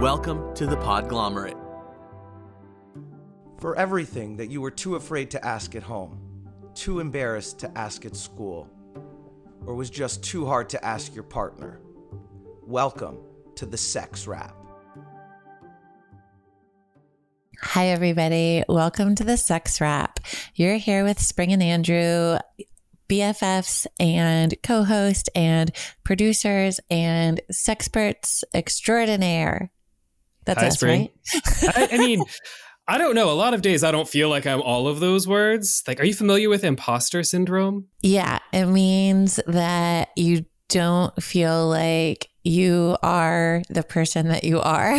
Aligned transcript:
Welcome 0.00 0.54
to 0.54 0.66
the 0.66 0.78
Podglomerate. 0.78 1.60
For 3.58 3.76
everything 3.76 4.34
that 4.38 4.50
you 4.50 4.62
were 4.62 4.70
too 4.70 4.94
afraid 4.96 5.30
to 5.32 5.44
ask 5.44 5.74
at 5.74 5.82
home, 5.82 6.18
too 6.74 7.00
embarrassed 7.00 7.58
to 7.58 7.78
ask 7.78 8.06
at 8.06 8.16
school, 8.16 8.66
or 9.66 9.74
was 9.74 9.90
just 9.90 10.24
too 10.24 10.46
hard 10.46 10.70
to 10.70 10.82
ask 10.82 11.14
your 11.14 11.22
partner, 11.22 11.82
welcome 12.62 13.18
to 13.56 13.66
the 13.66 13.76
Sex 13.76 14.26
Wrap. 14.26 14.56
Hi, 17.60 17.88
everybody. 17.88 18.64
Welcome 18.70 19.14
to 19.16 19.24
the 19.24 19.36
Sex 19.36 19.82
Wrap. 19.82 20.18
You're 20.54 20.78
here 20.78 21.04
with 21.04 21.20
Spring 21.20 21.52
and 21.52 21.62
Andrew, 21.62 22.38
BFFs 23.10 23.86
and 23.98 24.54
co 24.62 24.82
host 24.82 25.28
and 25.34 25.70
producers 26.04 26.80
and 26.88 27.42
sexperts 27.52 28.44
extraordinaire. 28.54 29.70
That's 30.44 30.62
us, 30.62 30.74
Spring. 30.74 31.10
right? 31.34 31.76
I, 31.76 31.88
I 31.92 31.98
mean, 31.98 32.22
I 32.88 32.98
don't 32.98 33.14
know. 33.14 33.30
A 33.30 33.34
lot 33.34 33.54
of 33.54 33.62
days 33.62 33.84
I 33.84 33.90
don't 33.90 34.08
feel 34.08 34.28
like 34.28 34.46
I'm 34.46 34.60
all 34.62 34.88
of 34.88 35.00
those 35.00 35.28
words. 35.28 35.82
Like, 35.86 36.00
are 36.00 36.04
you 36.04 36.14
familiar 36.14 36.48
with 36.48 36.64
imposter 36.64 37.22
syndrome? 37.22 37.86
Yeah, 38.02 38.38
it 38.52 38.66
means 38.66 39.38
that 39.46 40.10
you 40.16 40.44
don't 40.68 41.20
feel 41.22 41.68
like 41.68 42.28
you 42.42 42.96
are 43.02 43.62
the 43.68 43.82
person 43.82 44.28
that 44.28 44.44
you 44.44 44.60
are. 44.60 44.98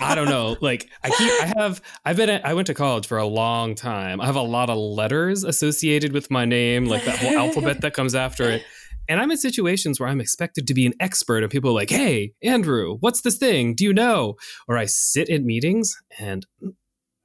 I 0.00 0.14
don't 0.14 0.28
know. 0.28 0.56
Like, 0.62 0.90
I 1.02 1.10
keep, 1.10 1.30
I 1.42 1.52
have, 1.56 1.82
I've 2.04 2.16
been, 2.16 2.30
at, 2.30 2.46
I 2.46 2.54
went 2.54 2.66
to 2.68 2.74
college 2.74 3.06
for 3.06 3.18
a 3.18 3.26
long 3.26 3.74
time. 3.74 4.20
I 4.20 4.26
have 4.26 4.36
a 4.36 4.42
lot 4.42 4.70
of 4.70 4.76
letters 4.76 5.44
associated 5.44 6.12
with 6.12 6.30
my 6.30 6.44
name, 6.44 6.86
like 6.86 7.04
that 7.04 7.18
whole 7.18 7.36
alphabet 7.36 7.80
that 7.80 7.94
comes 7.94 8.14
after 8.14 8.48
it. 8.50 8.62
And 9.12 9.20
I'm 9.20 9.30
in 9.30 9.36
situations 9.36 10.00
where 10.00 10.08
I'm 10.08 10.22
expected 10.22 10.66
to 10.66 10.72
be 10.72 10.86
an 10.86 10.94
expert, 10.98 11.42
and 11.42 11.52
people 11.52 11.68
are 11.68 11.74
like, 11.74 11.90
"Hey, 11.90 12.32
Andrew, 12.42 12.96
what's 13.00 13.20
this 13.20 13.36
thing? 13.36 13.74
Do 13.74 13.84
you 13.84 13.92
know?" 13.92 14.36
Or 14.66 14.78
I 14.78 14.86
sit 14.86 15.28
in 15.28 15.44
meetings 15.44 15.94
and 16.18 16.46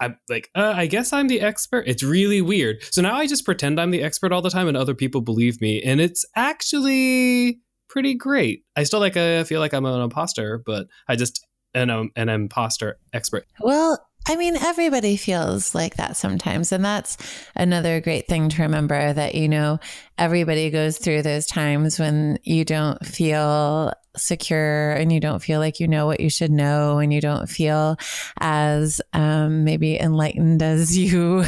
I'm 0.02 0.20
like, 0.30 0.50
uh, 0.54 0.74
"I 0.76 0.88
guess 0.88 1.14
I'm 1.14 1.30
the 1.30 1.40
expert." 1.40 1.86
It's 1.88 2.04
really 2.04 2.42
weird. 2.42 2.84
So 2.92 3.02
now 3.02 3.16
I 3.16 3.26
just 3.26 3.46
pretend 3.46 3.80
I'm 3.80 3.92
the 3.92 4.04
expert 4.04 4.34
all 4.34 4.42
the 4.42 4.50
time, 4.50 4.68
and 4.68 4.76
other 4.76 4.96
people 4.96 5.22
believe 5.22 5.62
me, 5.62 5.82
and 5.82 6.02
it's 6.02 6.26
actually 6.36 7.62
pretty 7.88 8.16
great. 8.16 8.66
I 8.76 8.84
still 8.84 9.00
like, 9.00 9.16
uh, 9.16 9.46
feel 9.46 9.62
like 9.62 9.74
I'm 9.74 9.86
an 9.86 10.02
imposter, 10.02 10.62
but 10.66 10.88
I 11.08 11.16
just 11.16 11.48
an 11.74 11.90
um, 11.90 12.12
an 12.18 12.28
imposter 12.28 13.00
expert. 13.14 13.46
Well, 13.62 13.98
I 14.30 14.36
mean, 14.36 14.58
everybody 14.58 15.16
feels 15.16 15.74
like 15.74 15.96
that 15.96 16.18
sometimes. 16.18 16.72
And 16.72 16.84
that's 16.84 17.18
another 17.56 18.02
great 18.02 18.28
thing 18.28 18.50
to 18.50 18.62
remember 18.64 19.14
that, 19.14 19.36
you 19.36 19.48
know, 19.48 19.80
everybody 20.18 20.70
goes 20.70 20.98
through 20.98 21.22
those 21.22 21.46
times 21.46 21.98
when 22.00 22.38
you 22.44 22.66
don't 22.66 23.06
feel 23.06 23.94
secure 24.18 24.94
and 24.94 25.12
you 25.14 25.20
don't 25.20 25.44
feel 25.44 25.60
like 25.60 25.80
you 25.80 25.88
know 25.88 26.08
what 26.08 26.20
you 26.20 26.30
should 26.30 26.50
know 26.52 26.98
and 26.98 27.14
you 27.14 27.22
don't 27.22 27.48
feel 27.48 27.96
as 28.40 29.00
um, 29.14 29.64
maybe 29.64 29.98
enlightened 30.00 30.62
as 30.64 30.98
you 30.98 31.46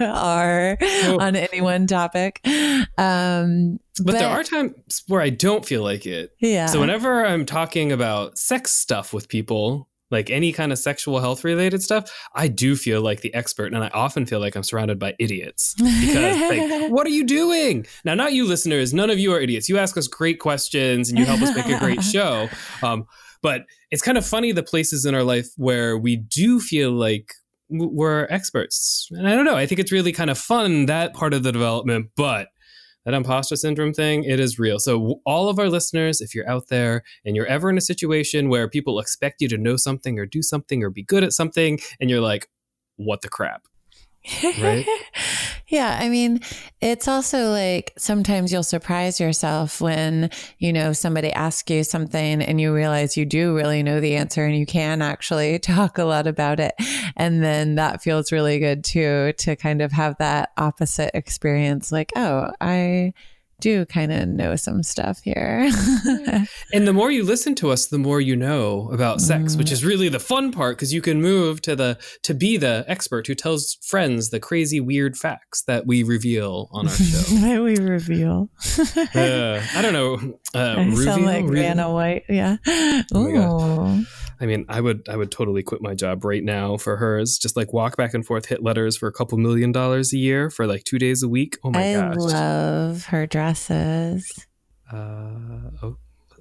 are 0.00 0.78
Oh. 0.80 1.18
on 1.20 1.34
any 1.36 1.60
one 1.60 1.86
topic. 1.88 2.40
Um, 2.96 3.78
But, 4.02 4.12
there 4.12 4.28
are 4.28 4.44
times 4.44 5.02
where 5.08 5.20
I 5.20 5.30
don't 5.30 5.64
feel 5.66 5.82
like 5.82 6.06
it. 6.06 6.30
yeah. 6.40 6.66
So 6.66 6.80
whenever 6.80 7.26
I'm 7.26 7.44
talking 7.44 7.92
about 7.92 8.38
sex 8.38 8.70
stuff 8.72 9.12
with 9.12 9.28
people, 9.28 9.88
like 10.12 10.30
any 10.30 10.52
kind 10.52 10.70
of 10.70 10.78
sexual 10.78 11.18
health 11.18 11.42
related 11.42 11.82
stuff, 11.82 12.12
I 12.34 12.48
do 12.48 12.76
feel 12.76 13.00
like 13.00 13.22
the 13.22 13.34
expert, 13.34 13.72
and 13.74 13.82
I 13.82 13.88
often 13.88 14.26
feel 14.26 14.38
like 14.38 14.54
I'm 14.54 14.62
surrounded 14.62 14.98
by 14.98 15.14
idiots 15.18 15.74
because, 15.78 16.38
like, 16.50 16.90
what 16.90 17.06
are 17.06 17.10
you 17.10 17.24
doing? 17.24 17.86
Now, 18.04 18.14
not 18.14 18.32
you 18.32 18.46
listeners, 18.46 18.94
none 18.94 19.10
of 19.10 19.18
you 19.18 19.32
are 19.32 19.40
idiots. 19.40 19.68
You 19.68 19.78
ask 19.78 19.96
us 19.96 20.06
great 20.06 20.38
questions 20.38 21.08
and 21.08 21.18
you 21.18 21.24
help 21.24 21.40
us 21.42 21.56
make 21.56 21.66
a 21.66 21.78
great 21.78 22.02
show. 22.04 22.48
Um, 22.82 23.06
but 23.42 23.64
it's 23.90 24.02
kind 24.02 24.16
of 24.16 24.24
funny 24.24 24.52
the 24.52 24.62
places 24.62 25.04
in 25.04 25.14
our 25.14 25.24
life 25.24 25.48
where 25.56 25.98
we 25.98 26.16
do 26.16 26.60
feel 26.60 26.92
like 26.92 27.32
we're 27.68 28.26
experts, 28.28 29.08
and 29.12 29.26
I 29.26 29.34
don't 29.34 29.46
know. 29.46 29.56
I 29.56 29.66
think 29.66 29.80
it's 29.80 29.90
really 29.90 30.12
kind 30.12 30.30
of 30.30 30.38
fun 30.38 30.86
that 30.86 31.14
part 31.14 31.32
of 31.32 31.42
the 31.42 31.52
development, 31.52 32.10
but 32.16 32.48
that 33.04 33.14
imposter 33.14 33.56
syndrome 33.56 33.92
thing, 33.92 34.24
it 34.24 34.38
is 34.38 34.58
real. 34.58 34.78
So, 34.78 35.20
all 35.26 35.48
of 35.48 35.58
our 35.58 35.68
listeners, 35.68 36.20
if 36.20 36.34
you're 36.34 36.48
out 36.48 36.68
there 36.68 37.02
and 37.24 37.34
you're 37.34 37.46
ever 37.46 37.68
in 37.70 37.78
a 37.78 37.82
situation 37.82 38.48
where 38.48 38.68
people 38.68 38.98
expect 38.98 39.40
you 39.40 39.48
to 39.48 39.58
know 39.58 39.76
something 39.76 40.18
or 40.18 40.26
do 40.26 40.42
something 40.42 40.82
or 40.82 40.90
be 40.90 41.02
good 41.02 41.24
at 41.24 41.32
something, 41.32 41.78
and 42.00 42.10
you're 42.10 42.20
like, 42.20 42.48
what 42.96 43.22
the 43.22 43.28
crap? 43.28 43.62
Right? 44.60 44.86
Yeah. 45.72 45.98
I 45.98 46.10
mean, 46.10 46.40
it's 46.82 47.08
also 47.08 47.50
like 47.50 47.94
sometimes 47.96 48.52
you'll 48.52 48.62
surprise 48.62 49.18
yourself 49.18 49.80
when, 49.80 50.28
you 50.58 50.70
know, 50.70 50.92
somebody 50.92 51.32
asks 51.32 51.70
you 51.70 51.82
something 51.82 52.42
and 52.42 52.60
you 52.60 52.74
realize 52.74 53.16
you 53.16 53.24
do 53.24 53.56
really 53.56 53.82
know 53.82 53.98
the 53.98 54.16
answer 54.16 54.44
and 54.44 54.54
you 54.54 54.66
can 54.66 55.00
actually 55.00 55.58
talk 55.58 55.96
a 55.96 56.04
lot 56.04 56.26
about 56.26 56.60
it. 56.60 56.74
And 57.16 57.42
then 57.42 57.76
that 57.76 58.02
feels 58.02 58.30
really 58.30 58.58
good 58.58 58.84
too, 58.84 59.32
to 59.38 59.56
kind 59.56 59.80
of 59.80 59.92
have 59.92 60.18
that 60.18 60.50
opposite 60.58 61.12
experience 61.14 61.90
like, 61.90 62.12
oh, 62.16 62.52
I 62.60 63.14
do 63.62 63.86
kind 63.86 64.12
of 64.12 64.28
know 64.28 64.56
some 64.56 64.82
stuff 64.82 65.20
here. 65.22 65.70
And 66.74 66.88
the 66.88 66.92
more 66.92 67.10
you 67.10 67.22
listen 67.22 67.54
to 67.56 67.70
us, 67.70 67.86
the 67.86 67.98
more 67.98 68.20
you 68.20 68.34
know 68.34 68.88
about 68.92 69.20
sex, 69.20 69.56
which 69.56 69.70
is 69.70 69.84
really 69.84 70.08
the 70.08 70.18
fun 70.18 70.50
part 70.52 70.76
because 70.76 70.92
you 70.92 71.02
can 71.02 71.20
move 71.20 71.60
to 71.62 71.76
the 71.76 71.98
to 72.22 72.32
be 72.34 72.56
the 72.56 72.84
expert 72.88 73.26
who 73.26 73.34
tells 73.34 73.74
friends 73.82 74.30
the 74.30 74.40
crazy 74.40 74.80
weird 74.80 75.16
facts 75.16 75.62
that 75.64 75.86
we 75.86 76.02
reveal 76.02 76.68
on 76.72 76.88
our 76.88 76.94
show. 76.94 77.22
That 77.42 77.62
we 77.62 77.76
reveal. 77.76 78.48
uh, 79.14 79.60
I 79.74 79.82
don't 79.82 79.92
know. 79.92 80.38
Uh, 80.54 80.76
I 80.78 80.94
sound 80.94 81.26
like 81.26 81.44
Reveal? 81.44 81.62
Vanna 81.62 81.92
White. 81.92 82.24
Yeah. 82.28 82.56
Oh. 83.14 83.98
Ooh. 83.98 84.04
I 84.42 84.46
mean, 84.46 84.66
I 84.68 84.80
would 84.80 85.08
I 85.08 85.16
would 85.16 85.30
totally 85.30 85.62
quit 85.62 85.80
my 85.80 85.94
job 85.94 86.24
right 86.24 86.42
now 86.42 86.76
for 86.76 86.96
hers. 86.96 87.38
Just 87.38 87.56
like 87.56 87.72
walk 87.72 87.96
back 87.96 88.12
and 88.12 88.26
forth, 88.26 88.46
hit 88.46 88.60
letters 88.60 88.96
for 88.96 89.06
a 89.06 89.12
couple 89.12 89.38
million 89.38 89.70
dollars 89.70 90.12
a 90.12 90.18
year 90.18 90.50
for 90.50 90.66
like 90.66 90.82
two 90.82 90.98
days 90.98 91.22
a 91.22 91.28
week. 91.28 91.58
Oh 91.62 91.70
my 91.70 91.90
I 91.90 91.94
gosh! 91.94 92.16
I 92.16 92.18
love 92.18 93.04
her 93.06 93.24
dresses. 93.24 94.46
uh, 94.92 94.96
oh, 95.80 95.96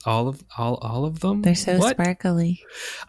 all 0.06 0.28
of 0.28 0.44
all 0.58 0.76
all 0.76 1.06
of 1.06 1.20
them. 1.20 1.42
They're 1.42 1.56
so 1.56 1.78
What? 1.78 1.92
sparkly. 1.96 2.64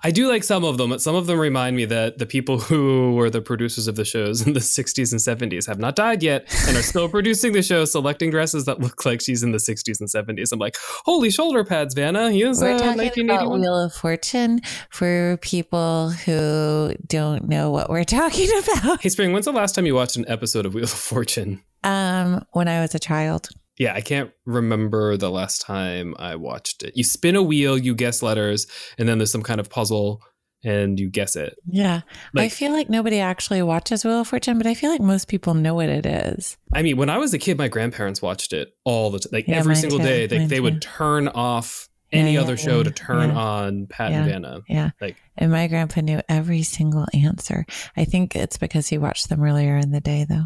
I 0.05 0.11
do 0.11 0.29
like 0.29 0.45
some 0.45 0.65
of 0.65 0.79
them, 0.79 0.91
but 0.91 1.01
some 1.01 1.15
of 1.15 1.27
them 1.27 1.39
remind 1.39 1.77
me 1.77 1.85
that 1.87 2.19
the 2.19 2.27
people 2.27 2.59
who 2.59 3.15
were 3.15 3.31
the 3.31 3.41
producers 3.41 3.89
of 3.89 3.97
the 3.97 4.05
shows 4.05 4.47
in 4.47 4.53
the 4.53 4.61
60s 4.61 5.13
and 5.13 5.21
70s 5.53 5.67
have 5.67 5.79
not 5.79 5.97
died 5.97 6.23
yet 6.23 6.47
and 6.69 6.77
are 6.77 6.83
still 6.83 7.09
producing 7.17 7.53
the 7.53 7.63
show, 7.63 7.85
selecting 7.85 8.31
dresses 8.31 8.65
that 8.67 8.81
look 8.81 9.05
like 9.07 9.21
she's 9.21 9.43
in 9.43 9.53
the 9.53 9.59
60s 9.59 10.01
and 10.01 10.09
70s. 10.09 10.53
I'm 10.53 10.59
like, 10.59 10.77
holy 11.05 11.31
shoulder 11.31 11.65
pads, 11.65 11.95
Vanna. 11.95 12.31
He 12.31 12.43
is 12.43 12.61
We're 12.61 12.75
uh, 12.75 12.79
talking 12.95 13.31
about 13.31 13.51
Wheel 13.51 13.77
of 13.85 13.93
Fortune 13.93 14.61
for 14.91 15.39
people 15.41 16.11
who 16.11 16.95
don't 17.07 17.49
know 17.49 17.71
what 17.71 17.89
we're 17.91 18.05
talking 18.21 18.49
about. 18.59 19.01
Hey, 19.03 19.09
Spring, 19.09 19.33
when's 19.33 19.47
the 19.47 19.53
last 19.53 19.75
time 19.75 19.87
you 19.87 19.95
watched 19.95 20.17
an 20.17 20.25
episode 20.29 20.67
of 20.67 20.75
Wheel 20.75 20.85
of 20.85 20.91
Fortune? 20.91 21.63
Um, 21.85 22.45
when 22.53 22.69
I 22.69 22.81
was 22.81 22.95
a 22.95 22.99
child. 22.99 23.49
Yeah, 23.83 23.95
I 23.95 24.01
can't 24.01 24.31
remember 24.47 25.17
the 25.17 25.29
last 25.29 25.63
time 25.63 26.15
I 26.17 26.37
watched 26.37 26.85
it. 26.85 26.97
You 26.97 27.03
spin 27.03 27.35
a 27.35 27.43
wheel, 27.43 27.77
you 27.77 27.97
guess 27.97 28.23
letters, 28.23 28.69
and 28.97 29.09
then 29.09 29.19
there's 29.19 29.33
some 29.33 29.43
kind 29.43 29.59
of 29.59 29.69
puzzle 29.69 30.23
and 30.63 31.01
you 31.01 31.11
guess 31.11 31.35
it. 31.35 31.57
Yeah. 31.67 32.03
I 32.37 32.49
feel 32.49 32.71
like 32.71 32.89
nobody 32.89 33.19
actually 33.19 33.61
watches 33.63 34.05
Wheel 34.05 34.21
of 34.21 34.29
Fortune, 34.29 34.57
but 34.59 34.69
I 34.69 34.75
feel 34.75 34.89
like 34.89 35.01
most 35.01 35.27
people 35.27 35.55
know 35.55 35.75
what 35.75 35.89
it 35.89 36.07
is. 36.07 36.57
I 36.73 36.83
mean, 36.83 36.97
when 36.97 37.11
I 37.11 37.19
was 37.19 37.35
a 37.35 37.41
kid, 37.41 37.59
my 37.59 37.67
grandparents 37.67 38.23
watched 38.23 38.53
it 38.53 38.69
all 38.85 39.11
the 39.11 39.19
time. 39.19 39.31
Like 39.33 39.49
Yeah, 39.49 39.57
every 39.57 39.75
single 39.75 39.99
too, 39.99 40.05
day, 40.05 40.27
they, 40.29 40.39
mine 40.39 40.47
they 40.47 40.57
too. 40.59 40.63
would 40.63 40.81
turn 40.81 41.27
off 41.27 41.89
any 42.13 42.35
yeah, 42.35 42.41
other 42.41 42.57
show 42.57 42.77
yeah, 42.77 42.83
to 42.85 42.91
turn 42.93 43.33
on 43.33 43.89
Pat 43.89 44.13
and 44.13 44.31
Vanna. 44.31 44.61
Yeah. 44.69 44.91
Like, 45.01 45.17
And 45.37 45.51
my 45.51 45.67
grandpa 45.67 46.03
knew 46.03 46.21
every 46.29 46.63
single 46.63 47.07
answer. 47.13 47.67
I 47.97 48.05
think 48.05 48.37
it's 48.37 48.59
because 48.59 48.87
he 48.87 48.97
watched 48.97 49.29
them 49.29 49.43
earlier 49.43 49.77
in 49.77 49.91
the 49.91 50.01
day, 50.01 50.25
though. 50.29 50.45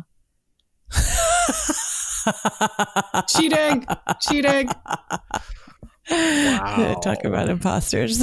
cheating, 3.29 3.87
cheating. 4.21 4.69
Wow. 6.11 7.01
Talk 7.03 7.25
about 7.25 7.49
imposters. 7.49 8.19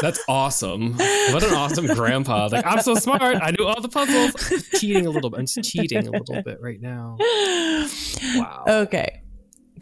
That's 0.00 0.18
awesome. 0.28 0.94
What 0.94 1.44
an 1.44 1.54
awesome 1.54 1.86
grandpa. 1.86 2.48
Like, 2.50 2.66
I'm 2.66 2.80
so 2.80 2.94
smart. 2.94 3.36
I 3.40 3.52
knew 3.52 3.64
all 3.66 3.80
the 3.80 3.88
puzzles. 3.88 4.34
I'm 4.50 4.78
cheating 4.78 5.06
a 5.06 5.10
little 5.10 5.30
bit. 5.30 5.38
I'm 5.40 5.46
just 5.46 5.70
cheating 5.70 6.06
a 6.06 6.10
little 6.10 6.42
bit 6.42 6.58
right 6.60 6.80
now. 6.80 7.16
Wow. 8.34 8.64
Okay. 8.66 9.21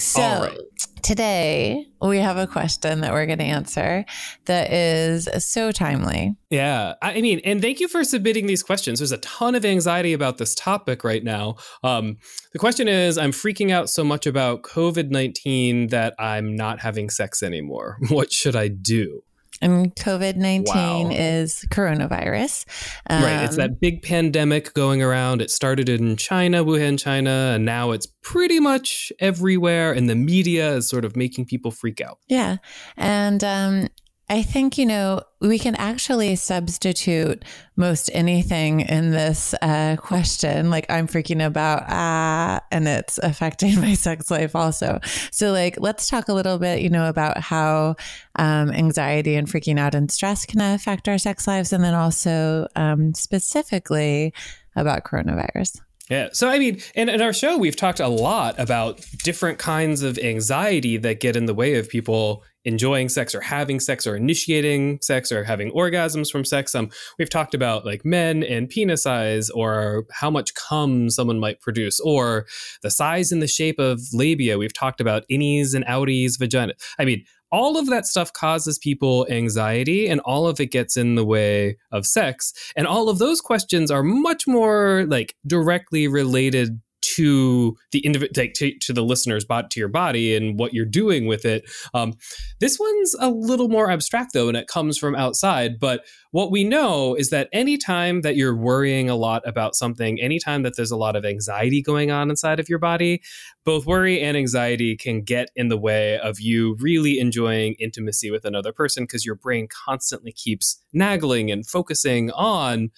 So 0.00 0.20
right. 0.23 0.58
today 1.02 1.87
we 2.00 2.19
have 2.19 2.37
a 2.37 2.47
question 2.47 3.02
that 3.02 3.12
we're 3.12 3.26
going 3.26 3.38
to 3.38 3.44
answer 3.44 4.05
that 4.47 4.73
is 4.73 5.29
so 5.38 5.70
timely. 5.73 6.37
Yeah. 6.49 6.94
I 7.02 7.20
I 7.20 7.23
mean, 7.23 7.41
and 7.44 7.61
thank 7.61 7.81
you 7.81 7.88
for 7.88 8.02
submitting 8.02 8.47
these 8.47 8.62
questions. 8.62 9.00
There's 9.00 9.12
a 9.12 9.19
ton 9.19 9.55
of 9.55 9.67
anxiety 9.67 10.14
about 10.14 10.38
this 10.38 10.55
topic 10.55 11.05
right 11.05 11.23
now. 11.23 11.56
Um, 11.85 12.17
the 12.55 12.58
question 12.58 12.88
is 12.88 13.19
I'm 13.19 13.32
freaking 13.32 13.70
out 13.70 13.91
so 13.91 14.02
much 14.05 14.26
about 14.26 14.62
COVID 14.62 15.11
19 15.11 15.88
that 15.88 16.14
I'm 16.19 16.56
not 16.56 16.81
having 16.81 17.11
sex 17.11 17.43
anymore. 17.43 17.99
What 18.11 18.32
should 18.32 18.56
I 18.56 18.69
do? 18.69 19.23
And 19.61 19.95
COVID 19.95 20.37
19 20.37 20.65
Wow. 20.75 21.11
is 21.12 21.65
coronavirus. 21.71 22.65
right. 23.11 23.45
It's 23.45 23.55
Um, 23.55 23.59
that 23.59 23.81
big 23.81 24.03
pandemic 24.03 24.73
going 24.75 25.03
around. 25.03 25.43
It 25.43 25.51
started 25.51 25.89
in 25.89 26.17
China, 26.17 26.65
Wuhan, 26.65 26.99
China, 26.99 27.53
and 27.55 27.65
now 27.65 27.91
it's 27.91 28.07
pretty 28.23 28.59
much 28.61 29.12
everywhere. 29.21 29.93
And 29.93 30.09
the 30.09 30.15
media 30.15 30.77
is 30.77 30.89
sort 30.89 31.05
of 31.05 31.17
making 31.17 31.47
people 31.47 31.71
freak 31.71 32.01
out. 32.01 32.19
Yeah. 32.29 32.57
And 32.97 33.45
um, 33.45 33.89
I 34.31 34.44
think, 34.44 34.79
you 34.79 34.87
know, 34.87 35.25
we 35.41 35.59
can 35.59 35.75
actually 35.75 36.37
substitute 36.37 37.44
most 37.75 38.09
anything 38.15 38.82
in 38.82 39.11
this 39.11 39.56
uh, 39.61 39.97
question. 39.97 40.71
Like, 40.71 40.87
I'm 40.88 41.09
freaking 41.09 41.44
about, 41.44 41.82
ah, 41.88 42.61
and 42.71 42.87
it's 42.87 43.19
affecting 43.19 43.81
my 43.81 43.94
sex 43.94 44.31
life 44.31 44.55
also. 44.55 45.00
So, 45.32 45.50
like, 45.50 45.81
let's 45.81 46.09
talk 46.09 46.29
a 46.29 46.32
little 46.32 46.59
bit, 46.59 46.81
you 46.81 46.91
know, 46.91 47.09
about 47.09 47.38
how 47.38 47.97
um, 48.37 48.71
anxiety 48.71 49.35
and 49.35 49.49
freaking 49.49 49.81
out 49.81 49.97
and 49.97 50.12
stress 50.12 50.47
can 50.47 50.61
affect 50.61 51.09
our 51.09 51.19
sex 51.19 51.49
lives. 51.49 51.73
And 51.73 51.82
then 51.82 51.94
also 51.94 52.69
um, 52.77 53.12
specifically 53.15 54.32
about 54.77 55.03
coronavirus. 55.03 55.81
Yeah. 56.09 56.29
So, 56.32 56.49
I 56.49 56.61
mean, 56.61 56.81
in, 56.94 57.09
in 57.09 57.21
our 57.21 57.32
show, 57.32 57.59
we've 57.59 57.75
talked 57.75 57.99
a 57.99 58.09
lot 58.09 58.59
about 58.61 59.05
different 59.25 59.59
kinds 59.59 60.03
of 60.03 60.19
anxiety 60.19 60.99
that 60.99 61.19
get 61.19 61.35
in 61.35 61.47
the 61.47 61.55
way 61.55 61.75
of 61.75 61.88
people 61.88 62.44
enjoying 62.65 63.09
sex 63.09 63.35
or 63.35 63.41
having 63.41 63.81
sex 63.81 64.07
or 64.07 64.17
initiating 64.17 64.99
sex 65.01 65.33
or 65.33 65.45
having 65.45 65.71
orgasms 65.73 66.31
from 66.31 66.45
sex. 66.45 66.75
Um, 66.75 66.91
we've 67.19 67.31
talked 67.31 67.55
about 67.55 67.87
like 67.87 68.05
men 68.05 68.43
and 68.43 68.69
penis 68.69 69.03
size 69.05 69.51
or 69.51 70.05
how 70.11 70.31
much 70.31 70.55
cum 70.55 71.11
someone 71.11 71.39
might 71.39 71.61
produce 71.61 72.01
or 72.01 72.47
the 72.83 72.91
size 72.91 73.33
and 73.33 73.43
the 73.43 73.49
shape 73.49 73.79
of 73.79 74.01
labia. 74.12 74.59
We've 74.59 74.75
talked 74.75 75.01
about 75.01 75.25
innies 75.31 75.75
and 75.75 75.85
outies, 75.87 76.39
vagina. 76.39 76.75
I 76.99 77.05
mean, 77.05 77.25
all 77.53 77.77
of 77.77 77.87
that 77.87 78.07
stuff 78.07 78.33
causes 78.33 78.79
people 78.79 79.27
anxiety 79.29 80.09
and 80.09 80.21
all 80.21 80.47
of 80.47 80.61
it 80.61 80.67
gets 80.67 80.97
in 80.97 81.17
the 81.17 81.25
way 81.25 81.79
of 81.91 82.06
sex 82.06 82.53
and 82.77 82.87
all 82.87 83.09
of 83.09 83.19
those 83.19 83.41
questions 83.41 83.91
are 83.91 84.05
much 84.05 84.47
more 84.47 85.05
like 85.09 85.35
directly 85.47 86.06
related 86.06 86.81
to 87.02 87.76
the 87.93 88.00
individual 88.00 88.31
like, 88.37 88.55
to, 88.55 88.76
to 88.79 88.93
the 88.93 89.02
listener's 89.02 89.44
body 89.44 89.69
to 89.70 89.81
your 89.81 89.88
body 89.88 90.35
and 90.37 90.58
what 90.58 90.75
you're 90.75 90.85
doing 90.85 91.26
with 91.26 91.44
it. 91.44 91.69
Um, 91.94 92.14
this 92.61 92.79
one's 92.79 93.14
a 93.20 93.31
little 93.31 93.69
more 93.69 93.91
abstract 93.91 94.32
though 94.32 94.49
and 94.49 94.56
it 94.56 94.67
comes 94.67 94.99
from 94.99 95.14
outside 95.14 95.81
but 95.81 96.05
what 96.32 96.52
we 96.52 96.62
know 96.62 97.14
is 97.17 97.31
that 97.31 97.49
anytime 97.52 98.20
that 98.20 98.37
you're 98.37 98.55
worrying 98.55 99.11
a 99.11 99.17
lot 99.17 99.47
about 99.47 99.75
something 99.75 100.20
anytime 100.20 100.62
that 100.62 100.76
there's 100.76 100.91
a 100.91 100.97
lot 100.97 101.17
of 101.17 101.25
anxiety 101.25 101.82
going 101.82 102.11
on 102.11 102.31
inside 102.31 102.61
of 102.61 102.69
your 102.69 102.79
body 102.79 103.20
both 103.64 103.87
worry 103.87 104.20
and 104.20 104.37
anxiety 104.37 104.96
can 104.96 105.23
get 105.23 105.50
in 105.56 105.69
the 105.69 105.79
way 105.79 106.19
of 106.19 106.41
you 106.41 106.76
really 106.81 107.19
enjoying 107.19 107.75
intimacy 107.75 108.31
with 108.31 108.44
another 108.44 108.73
person 108.73 109.05
because 109.05 109.25
your 109.25 109.35
brain 109.35 109.67
constantly 109.69 110.32
keeps 110.32 110.82
nagging 110.93 111.50
and 111.50 111.67
focusing 111.67 112.31
on 112.32 112.91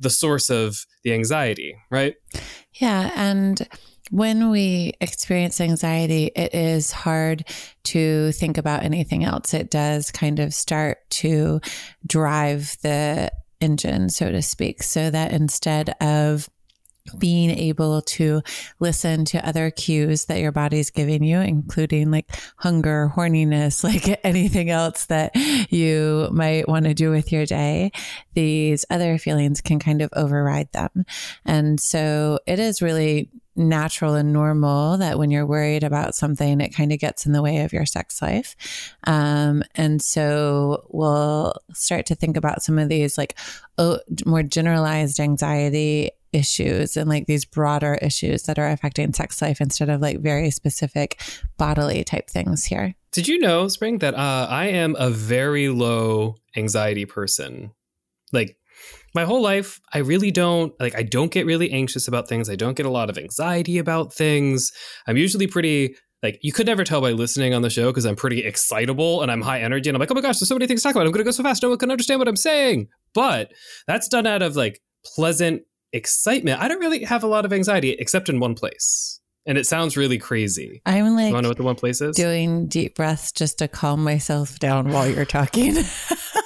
the 0.00 0.10
source 0.10 0.50
of 0.50 0.84
the 1.04 1.12
anxiety, 1.12 1.76
right? 1.90 2.14
Yeah. 2.74 3.10
And 3.14 3.66
when 4.10 4.50
we 4.50 4.94
experience 5.00 5.60
anxiety, 5.60 6.32
it 6.34 6.52
is 6.54 6.90
hard 6.90 7.46
to 7.84 8.32
think 8.32 8.58
about 8.58 8.82
anything 8.82 9.24
else. 9.24 9.54
It 9.54 9.70
does 9.70 10.10
kind 10.10 10.40
of 10.40 10.52
start 10.52 10.98
to 11.10 11.60
drive 12.06 12.76
the 12.82 13.30
engine, 13.60 14.08
so 14.08 14.32
to 14.32 14.42
speak, 14.42 14.82
so 14.82 15.10
that 15.10 15.32
instead 15.32 15.90
of 16.00 16.48
being 17.18 17.50
able 17.50 18.02
to 18.02 18.42
listen 18.78 19.24
to 19.26 19.46
other 19.46 19.70
cues 19.70 20.26
that 20.26 20.40
your 20.40 20.52
body's 20.52 20.90
giving 20.90 21.22
you, 21.22 21.38
including 21.40 22.10
like 22.10 22.30
hunger, 22.56 23.12
horniness, 23.14 23.84
like 23.90 24.20
anything 24.24 24.70
else 24.70 25.06
that 25.06 25.34
you 25.70 26.28
might 26.32 26.68
want 26.68 26.84
to 26.86 26.94
do 26.94 27.10
with 27.10 27.32
your 27.32 27.46
day, 27.46 27.92
these 28.34 28.84
other 28.90 29.18
feelings 29.18 29.60
can 29.60 29.78
kind 29.78 30.02
of 30.02 30.10
override 30.14 30.70
them. 30.72 31.04
And 31.44 31.80
so 31.80 32.38
it 32.46 32.58
is 32.58 32.82
really 32.82 33.30
natural 33.56 34.14
and 34.14 34.32
normal 34.32 34.96
that 34.98 35.18
when 35.18 35.30
you're 35.30 35.46
worried 35.46 35.84
about 35.84 36.14
something, 36.14 36.60
it 36.60 36.74
kind 36.74 36.92
of 36.92 36.98
gets 36.98 37.26
in 37.26 37.32
the 37.32 37.42
way 37.42 37.58
of 37.58 37.72
your 37.72 37.86
sex 37.86 38.22
life. 38.22 38.96
Um, 39.04 39.62
and 39.74 40.00
so 40.00 40.86
we'll 40.88 41.54
start 41.72 42.06
to 42.06 42.14
think 42.14 42.36
about 42.36 42.62
some 42.62 42.78
of 42.78 42.88
these 42.88 43.18
like 43.18 43.38
oh, 43.78 43.98
more 44.24 44.42
generalized 44.42 45.20
anxiety 45.20 46.10
issues 46.32 46.96
and 46.96 47.08
like 47.08 47.26
these 47.26 47.44
broader 47.44 47.94
issues 48.02 48.44
that 48.44 48.58
are 48.58 48.68
affecting 48.68 49.12
sex 49.12 49.40
life 49.42 49.60
instead 49.60 49.88
of 49.88 50.00
like 50.00 50.20
very 50.20 50.50
specific 50.50 51.20
bodily 51.56 52.04
type 52.04 52.28
things 52.28 52.64
here. 52.64 52.94
Did 53.12 53.26
you 53.26 53.38
know, 53.38 53.68
Spring, 53.68 53.98
that 53.98 54.14
uh, 54.14 54.46
I 54.48 54.66
am 54.66 54.94
a 54.98 55.10
very 55.10 55.68
low 55.68 56.36
anxiety 56.56 57.06
person? 57.06 57.72
Like, 58.32 58.56
my 59.14 59.24
whole 59.24 59.42
life, 59.42 59.80
I 59.92 59.98
really 59.98 60.30
don't 60.30 60.72
like, 60.80 60.94
I 60.96 61.02
don't 61.02 61.32
get 61.32 61.44
really 61.44 61.70
anxious 61.72 62.06
about 62.06 62.28
things. 62.28 62.48
I 62.48 62.54
don't 62.54 62.76
get 62.76 62.86
a 62.86 62.90
lot 62.90 63.10
of 63.10 63.18
anxiety 63.18 63.78
about 63.78 64.12
things. 64.12 64.72
I'm 65.06 65.16
usually 65.16 65.48
pretty 65.48 65.96
like 66.22 66.38
you 66.42 66.52
could 66.52 66.66
never 66.66 66.84
tell 66.84 67.00
by 67.00 67.12
listening 67.12 67.54
on 67.54 67.62
the 67.62 67.70
show 67.70 67.90
because 67.90 68.04
I'm 68.04 68.16
pretty 68.16 68.44
excitable 68.44 69.22
and 69.22 69.32
I'm 69.32 69.40
high 69.40 69.60
energy 69.60 69.88
and 69.88 69.96
I'm 69.96 70.00
like, 70.00 70.10
oh 70.10 70.14
my 70.14 70.20
gosh, 70.20 70.38
there's 70.38 70.48
so 70.48 70.54
many 70.54 70.66
things 70.66 70.82
to 70.82 70.88
talk 70.88 70.94
about. 70.94 71.06
I'm 71.06 71.12
gonna 71.12 71.24
go 71.24 71.30
so 71.30 71.42
fast, 71.42 71.62
no 71.62 71.70
one 71.70 71.78
can 71.78 71.90
understand 71.90 72.18
what 72.18 72.28
I'm 72.28 72.36
saying. 72.36 72.88
But 73.14 73.52
that's 73.86 74.08
done 74.08 74.26
out 74.26 74.42
of 74.42 74.54
like 74.54 74.80
pleasant 75.04 75.62
excitement. 75.92 76.60
I 76.60 76.68
don't 76.68 76.80
really 76.80 77.04
have 77.04 77.22
a 77.22 77.26
lot 77.26 77.44
of 77.44 77.52
anxiety 77.52 77.90
except 77.98 78.28
in 78.28 78.40
one 78.40 78.54
place. 78.54 79.20
And 79.46 79.56
it 79.56 79.66
sounds 79.66 79.96
really 79.96 80.18
crazy. 80.18 80.82
I'm 80.84 81.06
You 81.06 81.16
like 81.16 81.32
wanna 81.32 81.42
know 81.42 81.48
what 81.48 81.56
the 81.56 81.62
one 81.62 81.74
place 81.74 82.00
is? 82.02 82.14
doing 82.14 82.66
deep 82.68 82.94
breaths 82.94 83.32
just 83.32 83.58
to 83.58 83.68
calm 83.68 84.04
myself 84.04 84.58
down 84.58 84.90
while 84.92 85.08
you're 85.08 85.24
talking. 85.24 85.76